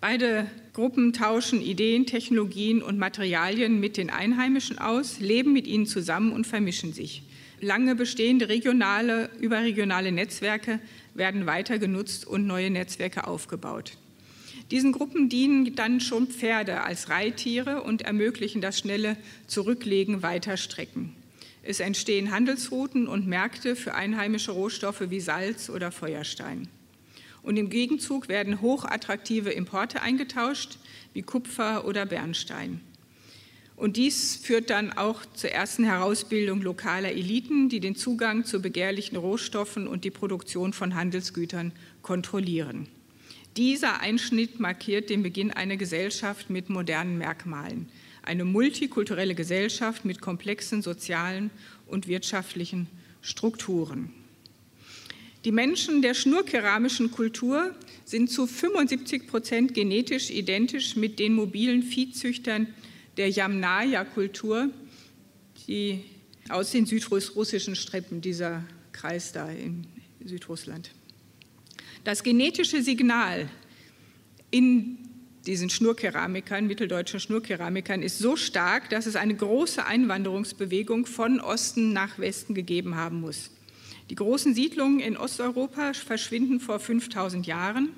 Beide 0.00 0.46
Gruppen 0.72 1.12
tauschen 1.12 1.60
Ideen, 1.60 2.06
Technologien 2.06 2.82
und 2.82 2.98
Materialien 2.98 3.80
mit 3.80 3.98
den 3.98 4.08
Einheimischen 4.08 4.78
aus, 4.78 5.20
leben 5.20 5.52
mit 5.52 5.66
ihnen 5.66 5.84
zusammen 5.84 6.32
und 6.32 6.46
vermischen 6.46 6.94
sich. 6.94 7.22
Lange 7.60 7.94
bestehende 7.94 8.48
regionale, 8.48 9.28
überregionale 9.40 10.10
Netzwerke 10.10 10.80
werden 11.12 11.44
weiter 11.44 11.78
genutzt 11.78 12.26
und 12.26 12.46
neue 12.46 12.70
Netzwerke 12.70 13.26
aufgebaut. 13.26 13.98
Diesen 14.70 14.92
Gruppen 14.92 15.28
dienen 15.28 15.74
dann 15.74 16.00
schon 16.00 16.28
Pferde 16.28 16.80
als 16.82 17.10
Reittiere 17.10 17.82
und 17.82 18.02
ermöglichen 18.02 18.62
das 18.62 18.78
schnelle 18.78 19.18
Zurücklegen 19.48 20.22
weiter 20.22 20.56
Strecken. 20.56 21.14
Es 21.62 21.80
entstehen 21.80 22.30
Handelsrouten 22.30 23.06
und 23.06 23.26
Märkte 23.26 23.76
für 23.76 23.94
einheimische 23.94 24.52
Rohstoffe 24.52 25.10
wie 25.10 25.20
Salz 25.20 25.68
oder 25.68 25.92
Feuerstein. 25.92 26.68
Und 27.42 27.56
im 27.56 27.70
Gegenzug 27.70 28.28
werden 28.28 28.60
hochattraktive 28.60 29.50
Importe 29.50 30.02
eingetauscht, 30.02 30.78
wie 31.14 31.22
Kupfer 31.22 31.84
oder 31.86 32.06
Bernstein. 32.06 32.80
Und 33.80 33.96
dies 33.96 34.36
führt 34.36 34.68
dann 34.68 34.92
auch 34.92 35.24
zur 35.32 35.52
ersten 35.52 35.84
Herausbildung 35.84 36.60
lokaler 36.60 37.12
Eliten, 37.12 37.70
die 37.70 37.80
den 37.80 37.96
Zugang 37.96 38.44
zu 38.44 38.60
begehrlichen 38.60 39.16
Rohstoffen 39.16 39.86
und 39.88 40.04
die 40.04 40.10
Produktion 40.10 40.74
von 40.74 40.94
Handelsgütern 40.94 41.72
kontrollieren. 42.02 42.88
Dieser 43.56 44.00
Einschnitt 44.00 44.60
markiert 44.60 45.08
den 45.08 45.22
Beginn 45.22 45.50
einer 45.50 45.78
Gesellschaft 45.78 46.50
mit 46.50 46.68
modernen 46.68 47.16
Merkmalen, 47.16 47.88
eine 48.22 48.44
multikulturelle 48.44 49.34
Gesellschaft 49.34 50.04
mit 50.04 50.20
komplexen 50.20 50.82
sozialen 50.82 51.50
und 51.86 52.06
wirtschaftlichen 52.06 52.86
Strukturen. 53.22 54.12
Die 55.44 55.52
Menschen 55.52 56.02
der 56.02 56.12
schnurkeramischen 56.12 57.10
Kultur 57.10 57.74
sind 58.04 58.30
zu 58.30 58.46
75 58.46 59.26
Prozent 59.26 59.72
genetisch 59.72 60.30
identisch 60.30 60.96
mit 60.96 61.18
den 61.18 61.34
mobilen 61.34 61.82
Viehzüchtern 61.82 62.66
der 63.16 63.30
Yamnaya-Kultur, 63.30 64.68
die 65.66 66.04
aus 66.50 66.72
den 66.72 66.84
südrussischen 66.84 67.74
Streppen, 67.74 68.20
dieser 68.20 68.64
Kreis 68.92 69.32
da 69.32 69.50
in 69.50 69.86
Südrussland. 70.22 70.90
Das 72.04 72.22
genetische 72.22 72.82
Signal 72.82 73.48
in 74.50 74.98
diesen 75.46 75.70
Schnurkeramikern, 75.70 76.66
mitteldeutschen 76.66 77.18
Schnurkeramikern, 77.18 78.02
ist 78.02 78.18
so 78.18 78.36
stark, 78.36 78.90
dass 78.90 79.06
es 79.06 79.16
eine 79.16 79.34
große 79.34 79.86
Einwanderungsbewegung 79.86 81.06
von 81.06 81.40
Osten 81.40 81.94
nach 81.94 82.18
Westen 82.18 82.54
gegeben 82.54 82.96
haben 82.96 83.20
muss. 83.20 83.50
Die 84.10 84.16
großen 84.16 84.54
Siedlungen 84.54 84.98
in 84.98 85.16
Osteuropa 85.16 85.92
verschwinden 85.94 86.58
vor 86.58 86.80
5000 86.80 87.46
Jahren. 87.46 87.90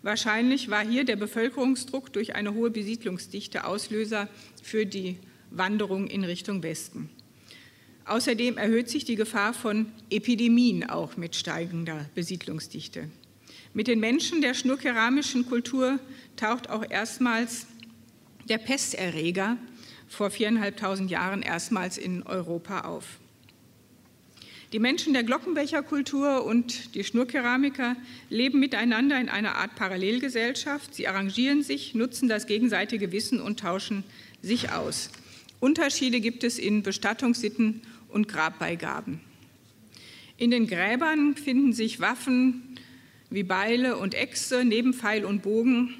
Wahrscheinlich 0.00 0.70
war 0.70 0.86
hier 0.86 1.02
der 1.02 1.16
Bevölkerungsdruck 1.16 2.12
durch 2.12 2.36
eine 2.36 2.54
hohe 2.54 2.70
Besiedlungsdichte 2.70 3.66
Auslöser 3.66 4.28
für 4.62 4.86
die 4.86 5.18
Wanderung 5.50 6.06
in 6.06 6.22
Richtung 6.22 6.62
Westen. 6.62 7.10
Außerdem 8.04 8.58
erhöht 8.58 8.88
sich 8.88 9.04
die 9.04 9.16
Gefahr 9.16 9.52
von 9.52 9.86
Epidemien 10.08 10.88
auch 10.88 11.16
mit 11.16 11.34
steigender 11.34 12.08
Besiedlungsdichte. 12.14 13.10
Mit 13.74 13.88
den 13.88 13.98
Menschen 13.98 14.42
der 14.42 14.54
schnurkeramischen 14.54 15.46
Kultur 15.46 15.98
taucht 16.36 16.70
auch 16.70 16.88
erstmals 16.88 17.66
der 18.48 18.58
Pesterreger 18.58 19.56
vor 20.06 20.30
viereinhalbtausend 20.30 21.10
Jahren 21.10 21.42
erstmals 21.42 21.98
in 21.98 22.22
Europa 22.22 22.82
auf. 22.82 23.18
Die 24.72 24.80
Menschen 24.80 25.12
der 25.12 25.22
Glockenbecherkultur 25.22 26.44
und 26.44 26.94
die 26.96 27.04
Schnurkeramiker 27.04 27.96
leben 28.30 28.58
miteinander 28.58 29.20
in 29.20 29.28
einer 29.28 29.54
Art 29.54 29.76
Parallelgesellschaft. 29.76 30.94
Sie 30.94 31.06
arrangieren 31.06 31.62
sich, 31.62 31.94
nutzen 31.94 32.28
das 32.28 32.46
gegenseitige 32.46 33.12
Wissen 33.12 33.40
und 33.40 33.60
tauschen 33.60 34.02
sich 34.42 34.72
aus. 34.72 35.10
Unterschiede 35.60 36.20
gibt 36.20 36.42
es 36.42 36.58
in 36.58 36.82
Bestattungssitten 36.82 37.80
und 38.08 38.28
Grabbeigaben. 38.28 39.20
In 40.36 40.50
den 40.50 40.66
Gräbern 40.66 41.36
finden 41.36 41.72
sich 41.72 42.00
Waffen 42.00 42.76
wie 43.30 43.44
Beile 43.44 43.96
und 43.96 44.14
Äxte, 44.14 44.64
neben 44.64 44.94
Pfeil 44.94 45.24
und 45.24 45.42
Bogen 45.42 45.94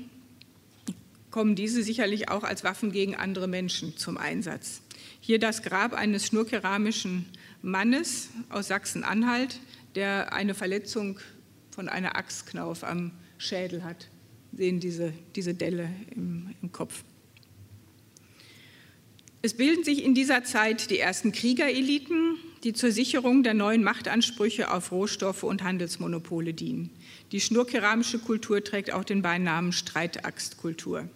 kommen 1.31 1.55
diese 1.55 1.83
sicherlich 1.83 2.31
auch 2.31 2.45
als 2.45 2.65
Waffen 2.65 2.93
gegen 2.93 3.15
andere 3.15 3.47
Menschen 3.47 3.97
zum 3.99 4.17
Einsatz. 4.17 4.81
Hier 5.21 5.39
das 5.39 5.63
Grab 5.63 5.93
eines 5.93 6.27
schnurkeramischen 6.27 7.27
Mannes 7.67 8.29
aus 8.49 8.69
Sachsen-Anhalt, 8.69 9.59
der 9.97 10.33
eine 10.33 10.55
Verletzung 10.55 11.19
von 11.75 11.89
einer 11.89 12.15
Axtknauf 12.15 12.85
am 12.85 13.11
Schädel 13.39 13.83
hat. 13.83 14.07
Sehen 14.53 14.79
diese, 14.79 15.13
diese 15.35 15.53
Delle 15.53 15.91
im, 16.15 16.55
im 16.63 16.71
Kopf. 16.71 17.03
Es 19.43 19.55
bilden 19.55 19.83
sich 19.83 20.05
in 20.05 20.15
dieser 20.15 20.45
Zeit 20.45 20.91
die 20.91 21.01
ersten 21.01 21.33
Kriegereliten, 21.33 22.37
die 22.63 22.73
zur 22.73 22.93
Sicherung 22.93 23.43
der 23.43 23.55
neuen 23.55 23.83
Machtansprüche 23.83 24.73
auf 24.73 24.93
Rohstoffe 24.93 25.43
und 25.43 25.65
Handelsmonopole 25.65 26.55
dienen. 26.55 26.91
Die 27.33 27.41
schnurkeramische 27.41 28.21
Kultur 28.21 28.63
trägt 28.63 28.93
auch 28.93 29.05
den 29.05 29.23
Beinamen 29.23 29.73
Streitaxtkultur. 29.73 31.09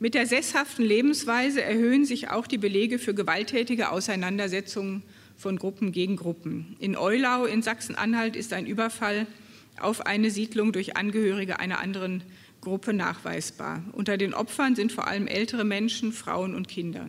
Mit 0.00 0.14
der 0.14 0.26
sesshaften 0.26 0.84
Lebensweise 0.84 1.62
erhöhen 1.62 2.04
sich 2.04 2.28
auch 2.28 2.48
die 2.48 2.58
Belege 2.58 2.98
für 2.98 3.14
gewalttätige 3.14 3.90
Auseinandersetzungen 3.90 5.04
von 5.38 5.56
Gruppen 5.56 5.92
gegen 5.92 6.16
Gruppen. 6.16 6.76
In 6.80 6.96
Eulau 6.96 7.46
in 7.46 7.62
Sachsen-Anhalt 7.62 8.36
ist 8.36 8.52
ein 8.52 8.66
Überfall 8.66 9.26
auf 9.80 10.04
eine 10.04 10.30
Siedlung 10.30 10.72
durch 10.72 10.96
Angehörige 10.96 11.60
einer 11.60 11.78
anderen 11.78 12.22
Gruppe 12.60 12.92
nachweisbar. 12.92 13.82
Unter 13.92 14.18
den 14.18 14.34
Opfern 14.34 14.74
sind 14.74 14.90
vor 14.90 15.06
allem 15.06 15.28
ältere 15.28 15.64
Menschen, 15.64 16.12
Frauen 16.12 16.56
und 16.56 16.66
Kinder. 16.66 17.06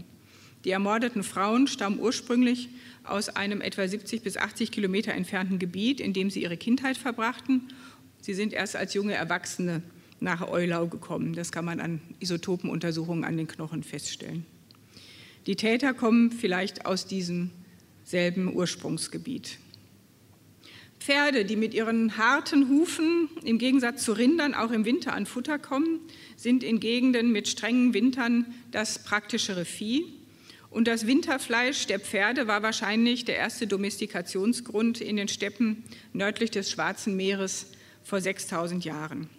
Die 0.64 0.70
ermordeten 0.70 1.24
Frauen 1.24 1.66
stammen 1.68 2.00
ursprünglich 2.00 2.70
aus 3.04 3.30
einem 3.30 3.62
etwa 3.62 3.88
70 3.88 4.22
bis 4.22 4.38
80 4.38 4.72
Kilometer 4.72 5.14
entfernten 5.14 5.58
Gebiet, 5.58 6.00
in 6.00 6.14
dem 6.14 6.30
sie 6.30 6.44
ihre 6.44 6.58
Kindheit 6.58 6.98
verbrachten. 6.98 7.70
Sie 8.22 8.36
sind 8.36 8.54
erst 8.54 8.76
als 8.76 8.94
junge 8.94 9.14
Erwachsene 9.14 9.82
nach 10.20 10.48
Eulau 10.48 10.86
gekommen. 10.86 11.34
Das 11.34 11.52
kann 11.52 11.66
man 11.66 11.80
an 11.80 12.02
Isotopenuntersuchungen 12.20 13.24
an 13.24 13.38
den 13.38 13.48
Knochen 13.48 13.84
feststellen. 13.84 14.46
Die 15.48 15.56
Täter 15.56 15.94
kommen 15.94 16.32
vielleicht 16.32 16.86
aus 16.86 17.08
diesem 17.08 17.52
selben 18.10 18.52
Ursprungsgebiet. 18.56 19.60
Pferde, 21.00 21.46
die 21.46 21.56
mit 21.56 21.76
ihren 21.76 22.18
harten 22.18 22.68
Hufen 22.68 23.30
im 23.44 23.60
Gegensatz 23.60 24.04
zu 24.04 24.14
Rindern 24.14 24.56
auch 24.56 24.72
im 24.72 24.84
Winter 24.84 25.14
an 25.14 25.28
Futter 25.28 25.60
kommen, 25.60 26.00
sind 26.36 26.64
in 26.64 26.80
Gegenden 26.80 27.32
mit 27.32 27.48
strengen 27.48 27.94
Wintern 27.94 28.46
das 28.72 29.04
praktischere 29.04 29.64
Vieh. 29.64 30.06
Und 30.72 30.88
das 30.88 31.06
Winterfleisch 31.06 31.86
der 31.86 32.00
Pferde 32.00 32.48
war 32.48 32.64
wahrscheinlich 32.64 33.26
der 33.26 33.38
erste 33.38 33.68
Domestikationsgrund 33.68 35.02
in 35.02 35.16
den 35.16 35.28
Steppen 35.28 35.84
nördlich 36.12 36.50
des 36.50 36.72
Schwarzen 36.72 37.16
Meeres 37.16 37.68
vor 38.04 38.22
6000 38.22 38.84
Jahren. 38.86 39.30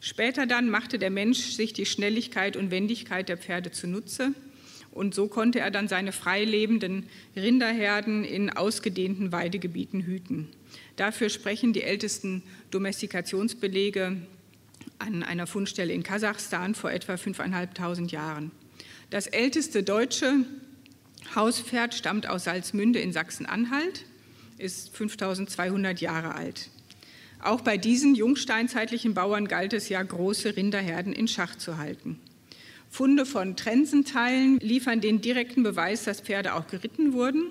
Später 0.00 0.46
dann 0.46 0.70
machte 0.70 0.98
der 0.98 1.10
Mensch 1.10 1.52
sich 1.52 1.72
die 1.72 1.86
Schnelligkeit 1.86 2.56
und 2.56 2.70
Wendigkeit 2.70 3.28
der 3.28 3.36
Pferde 3.36 3.72
zunutze. 3.72 4.32
Und 4.92 5.14
so 5.14 5.26
konnte 5.26 5.60
er 5.60 5.70
dann 5.70 5.88
seine 5.88 6.12
frei 6.12 6.44
lebenden 6.44 7.08
Rinderherden 7.34 8.24
in 8.24 8.50
ausgedehnten 8.50 9.32
Weidegebieten 9.32 10.02
hüten. 10.02 10.48
Dafür 10.96 11.30
sprechen 11.30 11.72
die 11.72 11.82
ältesten 11.82 12.42
Domestikationsbelege 12.70 14.18
an 14.98 15.22
einer 15.22 15.46
Fundstelle 15.46 15.92
in 15.92 16.02
Kasachstan 16.02 16.74
vor 16.74 16.90
etwa 16.90 17.14
5.500 17.14 18.10
Jahren. 18.10 18.50
Das 19.10 19.26
älteste 19.26 19.82
deutsche 19.82 20.44
Hauspferd 21.34 21.94
stammt 21.94 22.28
aus 22.28 22.44
Salzmünde 22.44 22.98
in 22.98 23.12
Sachsen-Anhalt, 23.12 24.04
ist 24.58 24.94
5200 24.96 26.00
Jahre 26.00 26.34
alt. 26.34 26.70
Auch 27.40 27.62
bei 27.62 27.76
diesen 27.76 28.14
jungsteinzeitlichen 28.14 29.14
Bauern 29.14 29.48
galt 29.48 29.72
es 29.72 29.88
ja, 29.88 30.02
große 30.02 30.56
Rinderherden 30.56 31.12
in 31.12 31.26
Schach 31.26 31.56
zu 31.56 31.78
halten. 31.78 32.20
Funde 32.92 33.24
von 33.24 33.56
Trensenteilen 33.56 34.58
liefern 34.60 35.00
den 35.00 35.22
direkten 35.22 35.62
Beweis, 35.62 36.04
dass 36.04 36.20
Pferde 36.20 36.52
auch 36.52 36.66
geritten 36.66 37.14
wurden. 37.14 37.46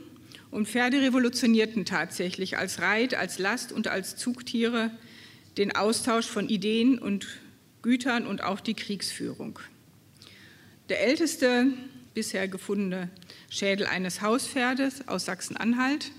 Und 0.52 0.68
Pferde 0.68 1.02
revolutionierten 1.02 1.84
tatsächlich 1.84 2.60
als 2.60 2.80
Reit, 2.80 3.16
als 3.16 3.40
Last 3.40 3.72
und 3.72 3.88
als 3.88 4.16
Zugtiere 4.18 4.92
den 5.58 5.76
Austausch 5.76 6.28
von 6.28 6.48
Ideen 6.48 7.00
und 7.00 7.26
Gütern 7.82 8.28
und 8.28 8.44
auch 8.44 8.60
die 8.60 8.76
Kriegsführung. 8.76 9.58
Der 10.90 11.02
älteste 11.02 11.74
bisher 12.14 12.48
gefundene 12.48 13.10
Schädel 13.50 13.88
eines 13.88 14.22
Hauspferdes 14.22 15.08
aus 15.08 15.26
Sachsen-Anhalt. 15.26 16.12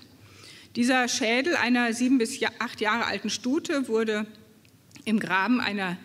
Dieser 0.74 1.06
Schädel 1.06 1.54
einer 1.54 1.92
sieben 1.92 2.18
bis 2.18 2.40
acht 2.58 2.80
Jahre 2.80 3.04
alten 3.04 3.30
Stute 3.30 3.86
wurde 3.86 4.26
im 5.04 5.20
Graben 5.20 5.60
einer 5.60 5.96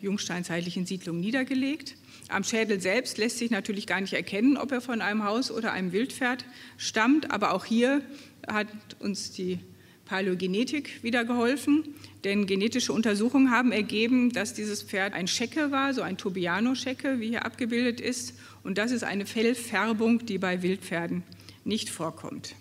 jungsteinzeitlichen 0.00 0.84
Siedlung 0.84 1.20
niedergelegt. 1.20 1.94
Am 2.28 2.42
Schädel 2.42 2.80
selbst 2.80 3.18
lässt 3.18 3.38
sich 3.38 3.50
natürlich 3.50 3.86
gar 3.86 4.00
nicht 4.00 4.12
erkennen, 4.12 4.56
ob 4.56 4.72
er 4.72 4.80
von 4.80 5.00
einem 5.00 5.24
Haus 5.24 5.50
oder 5.50 5.72
einem 5.72 5.92
Wildpferd 5.92 6.44
stammt, 6.76 7.30
aber 7.30 7.52
auch 7.52 7.64
hier 7.64 8.02
hat 8.48 8.66
uns 8.98 9.30
die 9.30 9.60
Paläogenetik 10.06 11.02
wieder 11.02 11.24
geholfen, 11.24 11.94
denn 12.24 12.46
genetische 12.46 12.92
Untersuchungen 12.92 13.50
haben 13.50 13.72
ergeben, 13.72 14.32
dass 14.32 14.54
dieses 14.54 14.82
Pferd 14.82 15.12
ein 15.14 15.28
Schecke 15.28 15.70
war, 15.70 15.94
so 15.94 16.02
ein 16.02 16.16
Tobiano-Schecke, 16.16 17.20
wie 17.20 17.28
hier 17.28 17.44
abgebildet 17.44 18.00
ist, 18.00 18.34
und 18.62 18.78
das 18.78 18.90
ist 18.90 19.04
eine 19.04 19.26
Fellfärbung, 19.26 20.26
die 20.26 20.38
bei 20.38 20.62
Wildpferden 20.62 21.22
nicht 21.64 21.90
vorkommt. 21.90 22.54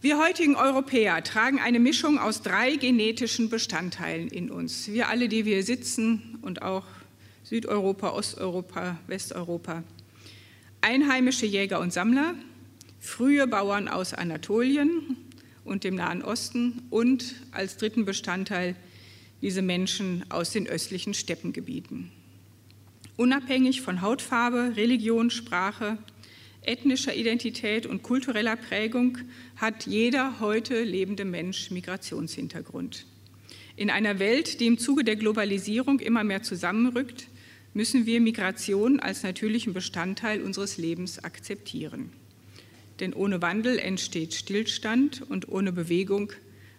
Wir 0.00 0.18
heutigen 0.18 0.54
Europäer 0.54 1.22
tragen 1.24 1.58
eine 1.58 1.80
Mischung 1.80 2.18
aus 2.18 2.42
drei 2.42 2.76
genetischen 2.76 3.50
Bestandteilen 3.50 4.28
in 4.28 4.50
uns. 4.50 4.86
Wir 4.92 5.08
alle, 5.08 5.28
die 5.28 5.44
wir 5.44 5.64
sitzen 5.64 6.38
und 6.42 6.62
auch 6.62 6.84
Südeuropa, 7.48 8.10
Osteuropa, 8.10 8.98
Westeuropa. 9.06 9.82
Einheimische 10.82 11.46
Jäger 11.46 11.80
und 11.80 11.94
Sammler, 11.94 12.34
frühe 13.00 13.46
Bauern 13.46 13.88
aus 13.88 14.12
Anatolien 14.12 15.16
und 15.64 15.82
dem 15.82 15.94
Nahen 15.94 16.20
Osten 16.20 16.82
und 16.90 17.36
als 17.50 17.78
dritten 17.78 18.04
Bestandteil 18.04 18.76
diese 19.40 19.62
Menschen 19.62 20.26
aus 20.28 20.50
den 20.50 20.66
östlichen 20.66 21.14
Steppengebieten. 21.14 22.10
Unabhängig 23.16 23.80
von 23.80 24.02
Hautfarbe, 24.02 24.74
Religion, 24.76 25.30
Sprache, 25.30 25.96
ethnischer 26.60 27.14
Identität 27.14 27.86
und 27.86 28.02
kultureller 28.02 28.56
Prägung 28.56 29.16
hat 29.56 29.86
jeder 29.86 30.40
heute 30.40 30.82
lebende 30.82 31.24
Mensch 31.24 31.70
Migrationshintergrund. 31.70 33.06
In 33.74 33.88
einer 33.88 34.18
Welt, 34.18 34.60
die 34.60 34.66
im 34.66 34.76
Zuge 34.76 35.02
der 35.02 35.16
Globalisierung 35.16 36.00
immer 36.00 36.24
mehr 36.24 36.42
zusammenrückt, 36.42 37.28
müssen 37.78 38.06
wir 38.06 38.20
Migration 38.20 38.98
als 38.98 39.22
natürlichen 39.22 39.72
Bestandteil 39.72 40.42
unseres 40.42 40.78
Lebens 40.78 41.22
akzeptieren. 41.22 42.10
Denn 42.98 43.14
ohne 43.14 43.40
Wandel 43.40 43.78
entsteht 43.78 44.34
Stillstand 44.34 45.22
und 45.22 45.48
ohne 45.48 45.70
Bewegung 45.70 46.32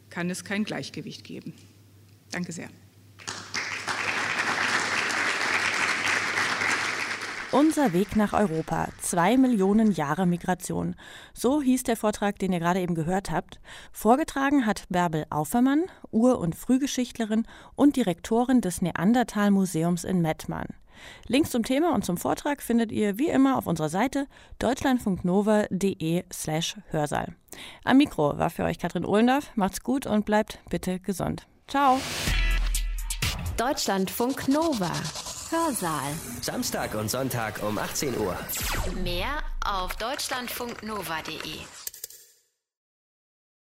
kann 0.09 0.29
es 0.29 0.43
kein 0.43 0.65
Gleichgewicht 0.65 1.23
geben. 1.23 1.53
Danke 2.31 2.51
sehr. 2.51 2.67
Unser 7.53 7.93
Weg 7.93 8.17
nach 8.17 8.33
Europa. 8.33 8.89
Zwei 8.99 9.37
Millionen 9.37 9.93
Jahre 9.93 10.25
Migration. 10.25 10.97
So 11.33 11.61
hieß 11.61 11.83
der 11.83 11.95
Vortrag, 11.95 12.39
den 12.39 12.51
ihr 12.51 12.59
gerade 12.59 12.81
eben 12.81 12.93
gehört 12.93 13.31
habt. 13.31 13.61
Vorgetragen 13.93 14.65
hat 14.65 14.83
Bärbel 14.89 15.25
Aufermann, 15.29 15.85
Ur- 16.11 16.39
und 16.39 16.55
Frühgeschichtlerin 16.55 17.47
und 17.75 17.95
Direktorin 17.95 18.59
des 18.59 18.81
Neandertal-Museums 18.81 20.03
in 20.03 20.21
Mettmann. 20.21 20.67
Links 21.27 21.51
zum 21.51 21.63
Thema 21.63 21.93
und 21.93 22.05
zum 22.05 22.17
Vortrag 22.17 22.61
findet 22.61 22.91
ihr 22.91 23.17
wie 23.17 23.29
immer 23.29 23.57
auf 23.57 23.67
unserer 23.67 23.89
Seite 23.89 24.27
deutschlandfunknova.de 24.59 26.23
slash 26.31 26.75
Hörsaal. 26.89 27.35
Am 27.83 27.97
Mikro 27.97 28.37
war 28.37 28.49
für 28.49 28.63
euch 28.63 28.79
Katrin 28.79 29.05
Ohlendorf. 29.05 29.51
Macht's 29.55 29.83
gut 29.83 30.05
und 30.05 30.25
bleibt 30.25 30.59
bitte 30.69 30.99
gesund. 30.99 31.47
Ciao. 31.67 31.99
Deutschlandfunk 33.57 34.47
Nova. 34.47 34.91
Hörsaal. 35.49 36.13
Samstag 36.41 36.93
und 36.95 37.09
Sonntag 37.09 37.61
um 37.63 37.77
18 37.77 38.17
Uhr. 38.17 38.37
Mehr 39.03 39.41
auf 39.65 39.95
deutschlandfunknova.de. 39.95 41.78